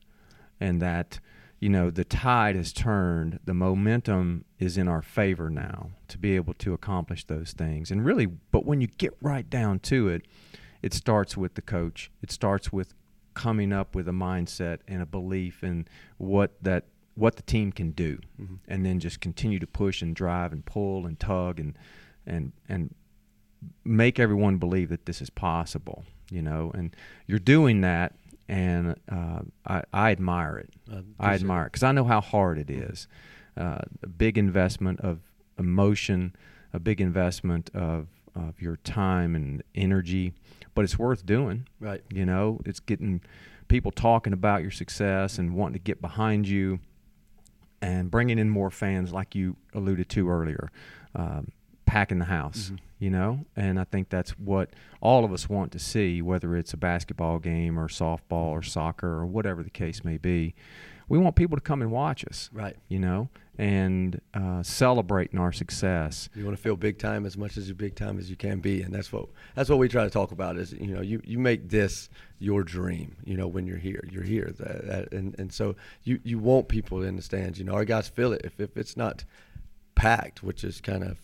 And 0.59 0.81
that, 0.81 1.19
you 1.59 1.69
know, 1.69 1.89
the 1.89 2.03
tide 2.03 2.55
has 2.55 2.71
turned, 2.71 3.39
the 3.45 3.53
momentum 3.53 4.45
is 4.59 4.77
in 4.77 4.87
our 4.87 5.01
favor 5.01 5.49
now 5.49 5.89
to 6.07 6.17
be 6.17 6.35
able 6.35 6.53
to 6.55 6.73
accomplish 6.73 7.23
those 7.25 7.53
things. 7.53 7.89
And 7.89 8.05
really, 8.05 8.27
but 8.27 8.65
when 8.65 8.79
you 8.81 8.87
get 8.87 9.15
right 9.21 9.49
down 9.49 9.79
to 9.79 10.07
it, 10.09 10.23
it 10.83 10.93
starts 10.93 11.35
with 11.35 11.55
the 11.55 11.61
coach. 11.63 12.11
It 12.21 12.31
starts 12.31 12.71
with 12.71 12.93
coming 13.33 13.73
up 13.73 13.95
with 13.95 14.07
a 14.07 14.11
mindset 14.11 14.79
and 14.87 15.01
a 15.01 15.05
belief 15.05 15.63
in 15.63 15.87
what 16.17 16.51
that 16.63 16.85
what 17.15 17.35
the 17.35 17.41
team 17.43 17.71
can 17.71 17.89
do 17.91 18.19
Mhm. 18.39 18.59
and 18.67 18.85
then 18.85 18.99
just 18.99 19.19
continue 19.21 19.57
to 19.57 19.65
push 19.65 20.03
and 20.03 20.15
drive 20.15 20.53
and 20.53 20.63
pull 20.65 21.07
and 21.07 21.19
tug 21.19 21.59
and 21.59 21.73
and 22.27 22.51
and 22.69 22.93
make 23.83 24.19
everyone 24.19 24.57
believe 24.57 24.89
that 24.89 25.05
this 25.07 25.19
is 25.21 25.29
possible 25.31 26.03
you 26.29 26.41
know, 26.41 26.71
and 26.75 26.93
you're 27.25 27.39
doing 27.39 27.79
that, 27.81 28.13
and 28.47 28.95
uh, 29.11 29.39
I, 29.65 29.83
I 29.91 30.11
admire 30.11 30.57
it. 30.57 30.69
Uh, 30.91 31.01
I 31.19 31.33
admire 31.33 31.63
it 31.63 31.71
because 31.73 31.83
I 31.83 31.91
know 31.91 32.03
how 32.05 32.21
hard 32.21 32.57
it 32.57 32.69
is. 32.69 33.07
Uh, 33.55 33.79
a 34.03 34.07
big 34.07 34.37
investment 34.37 34.99
of 35.01 35.19
emotion, 35.57 36.35
a 36.73 36.79
big 36.79 37.01
investment 37.01 37.69
of 37.73 38.07
of 38.35 38.61
your 38.61 38.75
time 38.77 39.35
and 39.35 39.63
energy, 39.73 40.31
but 40.75 40.83
it's 40.85 40.99
worth 40.99 41.25
doing. 41.25 41.67
Right. 41.79 42.03
You 42.13 42.25
know, 42.25 42.59
it's 42.65 42.79
getting 42.79 43.21
people 43.67 43.91
talking 43.91 44.31
about 44.31 44.61
your 44.61 44.69
success 44.71 45.39
and 45.39 45.55
wanting 45.55 45.73
to 45.73 45.79
get 45.79 46.01
behind 46.01 46.47
you, 46.47 46.79
and 47.81 48.11
bringing 48.11 48.37
in 48.39 48.49
more 48.49 48.69
fans, 48.69 49.11
like 49.11 49.33
you 49.35 49.55
alluded 49.73 50.07
to 50.09 50.29
earlier. 50.29 50.69
Um, 51.15 51.51
packing 51.87 52.19
the 52.19 52.25
house, 52.25 52.65
Mm-hmm. 52.65 52.75
You 52.99 53.09
know? 53.09 53.45
And 53.55 53.79
I 53.79 53.83
think 53.83 54.09
that's 54.09 54.31
what 54.31 54.71
all 55.01 55.23
of 55.25 55.31
us 55.31 55.49
want 55.49 55.71
to 55.73 55.79
see, 55.79 56.21
whether 56.21 56.55
it's 56.55 56.73
a 56.73 56.77
basketball 56.77 57.39
game 57.39 57.77
or 57.79 57.87
softball 57.87 58.49
or 58.51 58.61
soccer 58.63 59.07
or 59.07 59.25
whatever 59.25 59.63
the 59.63 59.69
case 59.69 60.03
may 60.03 60.17
be. 60.17 60.55
We 61.09 61.17
want 61.17 61.35
people 61.37 61.55
to 61.55 61.61
come 61.61 61.81
and 61.81 61.89
watch 61.89 62.25
us, 62.25 62.49
Right. 62.51 62.75
you 62.89 62.99
know, 62.99 63.29
and 63.57 64.19
uh, 64.33 64.61
celebrating 64.61 65.39
our 65.39 65.53
success. 65.53 66.27
You 66.35 66.43
want 66.43 66.57
to 66.57 66.61
feel 66.61 66.75
big 66.75 66.99
time 66.99 67.25
as 67.25 67.37
much 67.37 67.55
as 67.55 67.69
you 67.69 67.75
big 67.75 67.95
time 67.95 68.19
as 68.19 68.29
you 68.29 68.35
can 68.35 68.59
be, 68.59 68.81
and 68.81 68.93
that's 68.93 69.11
what 69.13 69.29
that's 69.55 69.69
what 69.69 69.79
we 69.79 69.87
try 69.87 70.03
to 70.03 70.09
talk 70.09 70.33
about. 70.33 70.57
Is 70.57 70.73
you 70.73 70.87
know 70.93 71.01
you, 71.01 71.21
you 71.23 71.39
make 71.39 71.69
this 71.69 72.09
your 72.39 72.61
dream. 72.61 73.15
You 73.23 73.37
know 73.37 73.47
when 73.47 73.65
you're 73.65 73.77
here, 73.77 74.03
you're 74.11 74.21
here, 74.21 74.53
that, 74.59 74.85
that, 74.87 75.11
and 75.13 75.33
and 75.39 75.51
so 75.53 75.77
you 76.03 76.19
you 76.25 76.39
want 76.39 76.67
people 76.67 77.01
in 77.03 77.15
the 77.15 77.21
stands. 77.21 77.57
You 77.57 77.63
know 77.63 77.73
our 77.75 77.85
guys 77.85 78.09
feel 78.09 78.33
it. 78.33 78.41
If 78.43 78.59
if 78.59 78.75
it's 78.75 78.97
not 78.97 79.23
packed, 79.95 80.43
which 80.43 80.63
is 80.65 80.81
kind 80.81 81.03
of 81.03 81.17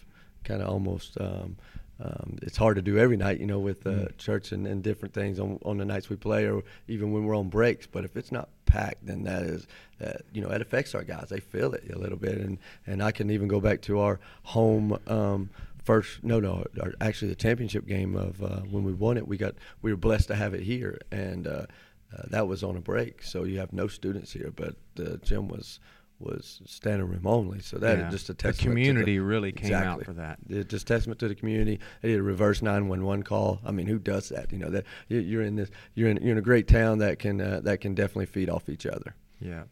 kind 0.44 0.62
of 0.62 0.70
almost. 0.70 1.18
Um, 1.20 1.58
um, 2.04 2.38
it's 2.42 2.58
hard 2.58 2.76
to 2.76 2.82
do 2.82 2.98
every 2.98 3.16
night, 3.16 3.40
you 3.40 3.46
know, 3.46 3.60
with 3.60 3.86
uh, 3.86 4.08
church 4.18 4.52
and, 4.52 4.66
and 4.68 4.84
different 4.84 5.14
things 5.14 5.40
on, 5.40 5.60
on 5.64 5.78
the 5.78 5.86
nights 5.86 6.10
we 6.10 6.16
play, 6.16 6.48
or 6.48 6.64
even 6.88 7.14
when 7.14 7.24
we're 7.24 7.38
on 7.38 7.50
breaks. 7.50 7.88
But 7.88 8.04
if 8.04 8.18
it's 8.18 8.32
not 8.32 8.50
packed, 8.66 9.06
then 9.06 9.24
that 9.24 9.44
is 9.44 9.68
that 10.00 10.24
you 10.34 10.42
know 10.42 10.50
it 10.50 10.62
affects 10.62 10.96
our 10.96 11.04
guys. 11.04 11.28
They 11.30 11.40
feel 11.40 11.74
it 11.74 11.90
a 11.94 11.98
little 11.98 12.18
bit, 12.18 12.40
and 12.40 12.58
and 12.88 13.02
I 13.02 13.12
can 13.12 13.30
even 13.30 13.48
go 13.48 13.60
back 13.60 13.82
to 13.84 14.00
our 14.00 14.20
home. 14.44 15.00
Um, 15.08 15.50
First, 15.84 16.24
no, 16.24 16.40
no, 16.40 16.64
our, 16.82 16.94
actually 17.02 17.28
the 17.28 17.36
championship 17.36 17.86
game 17.86 18.16
of 18.16 18.42
uh, 18.42 18.62
when 18.62 18.86
we 18.86 18.94
won 18.94 19.18
it, 19.18 19.28
we 19.28 19.36
got 19.36 19.56
we 19.82 19.92
were 19.92 19.98
blessed 19.98 20.30
to 20.30 20.36
have 20.36 20.54
it 20.54 20.62
here, 20.62 21.02
and 21.12 21.46
uh, 21.46 21.66
uh, 22.14 22.24
that 22.30 22.48
was 22.48 22.64
on 22.64 22.78
a 22.78 22.80
break. 22.80 23.22
So 23.22 23.44
you 23.44 23.60
have 23.60 23.74
no 23.74 23.88
students 23.88 24.32
here, 24.32 24.52
but 24.56 24.76
the 24.96 25.18
gym 25.18 25.50
was 25.50 25.82
was 26.24 26.62
standing 26.66 27.08
room 27.08 27.26
only. 27.28 27.60
So 27.60 27.78
that 27.78 27.98
Yeah. 27.98 28.08
is 28.08 28.12
just 28.14 28.30
a 28.30 28.34
The 28.34 28.38
testament. 28.38 28.58
to 28.78 28.84
community 28.84 29.20
really 29.20 29.52
came 29.52 29.74
out 29.74 30.04
for 30.04 30.14
that. 30.14 30.40
It's 30.50 30.70
just 30.70 30.88
testament 30.88 31.20
to 31.20 31.28
the 31.28 31.36
community. 31.36 31.80
They 32.02 32.10
did 32.10 32.20
a 32.20 32.24
reverse 32.24 32.62
nine 32.62 32.88
one 32.88 33.04
one 33.04 33.24
call. 33.24 33.60
I 33.66 33.72
mean, 33.72 33.88
who 33.88 34.00
does 34.00 34.30
that? 34.30 34.52
You 34.52 34.58
know 34.60 34.70
that 34.70 34.86
you- 35.10 35.20
you're 35.20 35.42
in 35.44 35.56
this. 35.56 35.70
You're 35.96 36.10
in 36.10 36.18
you're 36.22 36.32
in 36.32 36.38
a 36.38 36.42
great 36.42 36.68
town 36.68 36.98
that 37.00 37.20
can 37.20 37.40
uh, 37.42 37.60
that 37.62 37.82
can 37.82 37.94
definitely 37.94 38.26
feed 38.28 38.50
off 38.50 38.70
each 38.70 38.86
other. 38.86 39.16
Yeah. 39.40 39.64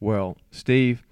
Well, 0.00 0.36
Steve, 0.50 1.06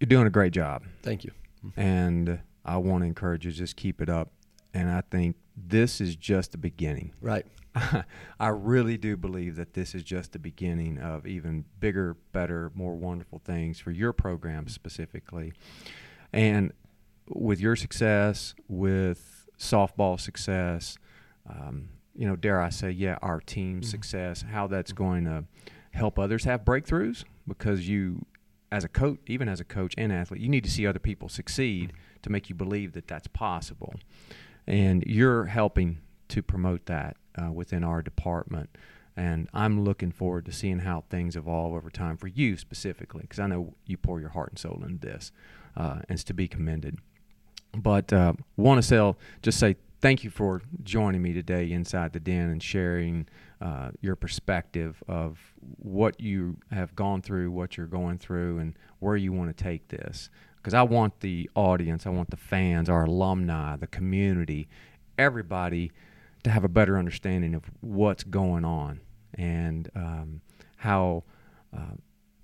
you're 0.00 0.06
doing 0.08 0.26
a 0.26 0.30
great 0.30 0.52
job. 0.52 0.84
Thank 1.02 1.24
you. 1.24 1.30
and 1.76 2.40
I 2.64 2.76
want 2.76 3.02
to 3.02 3.06
encourage 3.06 3.46
you 3.46 3.50
to 3.52 3.56
just 3.56 3.76
keep 3.76 4.02
it 4.02 4.08
up. 4.10 4.30
And 4.74 4.90
I 4.90 5.00
think 5.02 5.36
this 5.56 5.98
is 6.00 6.14
just 6.16 6.52
the 6.52 6.58
beginning. 6.58 7.12
Right. 7.22 7.46
I 8.40 8.48
really 8.48 8.96
do 8.96 9.16
believe 9.16 9.56
that 9.56 9.74
this 9.74 9.94
is 9.94 10.02
just 10.02 10.32
the 10.32 10.38
beginning 10.38 10.98
of 10.98 11.26
even 11.26 11.64
bigger, 11.80 12.16
better, 12.32 12.70
more 12.74 12.94
wonderful 12.94 13.40
things 13.44 13.80
for 13.80 13.90
your 13.90 14.12
program 14.12 14.68
specifically. 14.68 15.52
And 16.32 16.72
with 17.28 17.60
your 17.60 17.74
success, 17.74 18.54
with 18.68 19.48
softball 19.58 20.20
success, 20.20 20.98
um, 21.48 21.88
you 22.14 22.26
know, 22.26 22.36
dare 22.36 22.60
I 22.60 22.68
say, 22.68 22.90
yeah, 22.90 23.18
our 23.22 23.40
team's 23.40 23.90
success, 23.90 24.42
how 24.42 24.66
that's 24.66 24.92
going 24.92 25.24
to 25.24 25.44
help 25.92 26.18
others 26.18 26.44
have 26.44 26.64
breakthroughs 26.64 27.24
because 27.46 27.88
you, 27.88 28.24
as 28.70 28.84
a 28.84 28.88
coach, 28.88 29.18
even 29.26 29.48
as 29.48 29.60
a 29.60 29.64
coach 29.64 29.94
and 29.98 30.12
athlete, 30.12 30.40
you 30.40 30.48
need 30.48 30.64
to 30.64 30.70
see 30.70 30.86
other 30.86 30.98
people 30.98 31.28
succeed 31.28 31.92
to 32.22 32.30
make 32.30 32.48
you 32.48 32.54
believe 32.54 32.92
that 32.92 33.08
that's 33.08 33.26
possible. 33.28 33.94
And 34.66 35.02
you're 35.06 35.46
helping 35.46 35.98
to 36.34 36.42
promote 36.42 36.86
that 36.86 37.16
uh, 37.40 37.52
within 37.52 37.84
our 37.84 38.02
department. 38.02 38.68
And 39.16 39.48
I'm 39.54 39.84
looking 39.84 40.10
forward 40.10 40.44
to 40.46 40.52
seeing 40.52 40.80
how 40.80 41.04
things 41.08 41.36
evolve 41.36 41.74
over 41.74 41.90
time 41.90 42.16
for 42.16 42.26
you 42.26 42.56
specifically, 42.56 43.22
because 43.22 43.38
I 43.38 43.46
know 43.46 43.74
you 43.86 43.96
pour 43.96 44.18
your 44.18 44.30
heart 44.30 44.50
and 44.50 44.58
soul 44.58 44.82
into 44.84 45.06
this, 45.06 45.30
uh, 45.76 46.00
and 46.08 46.10
it's 46.10 46.24
to 46.24 46.34
be 46.34 46.48
commended. 46.48 46.98
But 47.72 48.12
uh, 48.12 48.32
want 48.56 48.78
to 48.78 48.82
say, 48.82 49.14
just 49.42 49.60
say 49.60 49.76
thank 50.00 50.24
you 50.24 50.30
for 50.30 50.62
joining 50.82 51.22
me 51.22 51.32
today 51.32 51.70
inside 51.70 52.12
the 52.12 52.18
den 52.20 52.50
and 52.50 52.60
sharing 52.60 53.28
uh, 53.60 53.90
your 54.00 54.16
perspective 54.16 55.00
of 55.06 55.38
what 55.78 56.20
you 56.20 56.56
have 56.72 56.96
gone 56.96 57.22
through, 57.22 57.52
what 57.52 57.76
you're 57.76 57.86
going 57.86 58.18
through, 58.18 58.58
and 58.58 58.74
where 58.98 59.16
you 59.16 59.32
want 59.32 59.56
to 59.56 59.64
take 59.64 59.86
this. 59.88 60.28
Because 60.56 60.74
I 60.74 60.82
want 60.82 61.20
the 61.20 61.48
audience, 61.54 62.04
I 62.04 62.10
want 62.10 62.30
the 62.30 62.36
fans, 62.36 62.88
our 62.88 63.04
alumni, 63.04 63.76
the 63.76 63.86
community, 63.86 64.66
everybody 65.16 65.92
to 66.44 66.50
have 66.50 66.64
a 66.64 66.68
better 66.68 66.96
understanding 66.98 67.54
of 67.54 67.64
what's 67.80 68.22
going 68.22 68.64
on 68.64 69.00
and 69.34 69.90
um, 69.96 70.40
how 70.76 71.24
uh, 71.76 71.96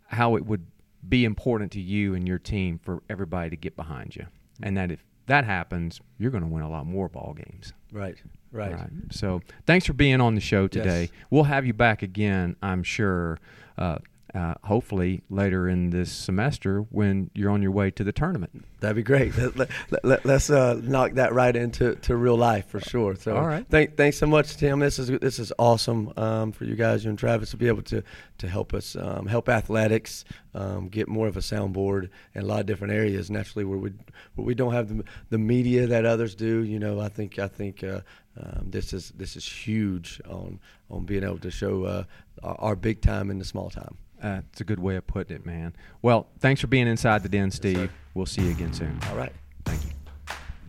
how 0.06 0.36
it 0.36 0.44
would 0.44 0.66
be 1.08 1.24
important 1.24 1.70
to 1.72 1.80
you 1.80 2.14
and 2.14 2.26
your 2.26 2.38
team 2.38 2.78
for 2.82 3.02
everybody 3.08 3.50
to 3.50 3.56
get 3.56 3.76
behind 3.76 4.16
you, 4.16 4.26
and 4.62 4.76
that 4.76 4.90
if 4.90 5.04
that 5.26 5.44
happens, 5.44 6.00
you're 6.18 6.32
going 6.32 6.42
to 6.42 6.48
win 6.48 6.62
a 6.62 6.70
lot 6.70 6.86
more 6.86 7.08
ball 7.08 7.34
games. 7.34 7.72
Right. 7.92 8.16
Right. 8.50 8.74
So 9.12 9.42
thanks 9.64 9.86
for 9.86 9.92
being 9.92 10.20
on 10.20 10.34
the 10.34 10.40
show 10.40 10.66
today. 10.66 11.02
Yes. 11.02 11.10
We'll 11.30 11.44
have 11.44 11.64
you 11.64 11.72
back 11.72 12.02
again, 12.02 12.56
I'm 12.62 12.82
sure. 12.82 13.38
Uh, 13.78 13.98
uh, 14.34 14.54
hopefully 14.64 15.22
later 15.28 15.68
in 15.68 15.90
this 15.90 16.10
semester 16.10 16.80
when 16.90 17.30
you're 17.34 17.50
on 17.50 17.62
your 17.62 17.70
way 17.70 17.90
to 17.90 18.04
the 18.04 18.12
tournament. 18.12 18.64
That'd 18.80 18.96
be 18.96 19.02
great. 19.02 19.36
Let, 19.36 19.56
let, 19.56 20.04
let, 20.04 20.24
let's 20.24 20.50
uh, 20.50 20.80
knock 20.82 21.12
that 21.14 21.32
right 21.32 21.54
into 21.54 21.96
to 21.96 22.16
real 22.16 22.36
life 22.36 22.66
for 22.68 22.80
sure. 22.80 23.14
So, 23.14 23.36
All 23.36 23.46
right. 23.46 23.66
Thank, 23.68 23.96
thanks 23.96 24.18
so 24.18 24.26
much, 24.26 24.56
Tim. 24.56 24.78
This 24.78 24.98
is 24.98 25.08
this 25.18 25.38
is 25.38 25.52
awesome 25.58 26.12
um, 26.16 26.52
for 26.52 26.64
you 26.64 26.76
guys, 26.76 27.04
you 27.04 27.10
and 27.10 27.18
Travis, 27.18 27.50
to 27.50 27.56
be 27.56 27.68
able 27.68 27.82
to 27.82 28.02
to 28.38 28.48
help 28.48 28.72
us 28.72 28.96
um, 28.96 29.26
help 29.26 29.48
athletics 29.48 30.24
um, 30.54 30.88
get 30.88 31.08
more 31.08 31.26
of 31.26 31.36
a 31.36 31.40
soundboard 31.40 32.08
in 32.34 32.42
a 32.42 32.46
lot 32.46 32.60
of 32.60 32.66
different 32.66 32.92
areas. 32.94 33.30
Naturally, 33.30 33.64
where 33.64 33.78
we 33.78 33.90
where 34.34 34.46
we 34.46 34.54
don't 34.54 34.72
have 34.72 34.88
the, 34.88 35.04
the 35.30 35.38
media 35.38 35.86
that 35.86 36.06
others 36.06 36.34
do. 36.34 36.62
You 36.62 36.78
know, 36.78 37.00
I 37.00 37.08
think 37.08 37.38
I 37.38 37.48
think 37.48 37.84
uh, 37.84 38.00
um, 38.38 38.70
this 38.70 38.92
is 38.92 39.12
this 39.16 39.36
is 39.36 39.46
huge 39.46 40.20
on 40.28 40.60
on 40.90 41.04
being 41.04 41.24
able 41.24 41.38
to 41.38 41.50
show 41.50 41.84
uh, 41.84 42.04
our, 42.42 42.56
our 42.60 42.76
big 42.76 43.00
time 43.02 43.30
and 43.30 43.40
the 43.40 43.44
small 43.44 43.70
time. 43.70 43.96
Uh, 44.22 44.40
it's 44.50 44.60
a 44.60 44.64
good 44.64 44.80
way 44.80 44.96
of 44.96 45.06
putting 45.06 45.36
it, 45.36 45.46
man. 45.46 45.74
Well, 46.02 46.26
thanks 46.38 46.60
for 46.60 46.66
being 46.66 46.86
inside 46.86 47.22
the 47.22 47.28
den, 47.28 47.50
Steve. 47.50 47.76
sir. 47.76 47.90
we'll 48.14 48.26
see 48.26 48.42
you 48.42 48.50
again 48.50 48.72
soon. 48.72 48.98
All 49.10 49.16
right. 49.16 49.32
Thank 49.64 49.84
you. 49.84 49.90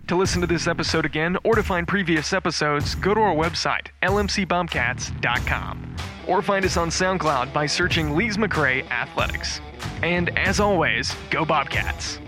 To 0.08 0.16
listen 0.16 0.42
to 0.42 0.48
this 0.48 0.68
episode 0.68 1.06
again 1.06 1.38
or 1.44 1.56
to 1.56 1.64
find 1.64 1.88
previous 1.88 2.34
episodes, 2.34 2.96
go 2.96 3.14
to 3.14 3.22
our 3.22 3.34
website, 3.36 3.88
lmcbobcats.com, 4.04 5.96
or 6.28 6.42
find 6.42 6.66
us 6.66 6.76
on 6.78 6.90
SoundCloud 6.90 7.54
by 7.54 7.66
searching 7.66 8.16
Lees 8.16 8.38
McRae 8.38 8.90
Athletics. 8.90 9.62
And 10.04 10.38
as 10.38 10.60
always, 10.60 11.16
go 11.30 11.46
Bobcats! 11.46 12.20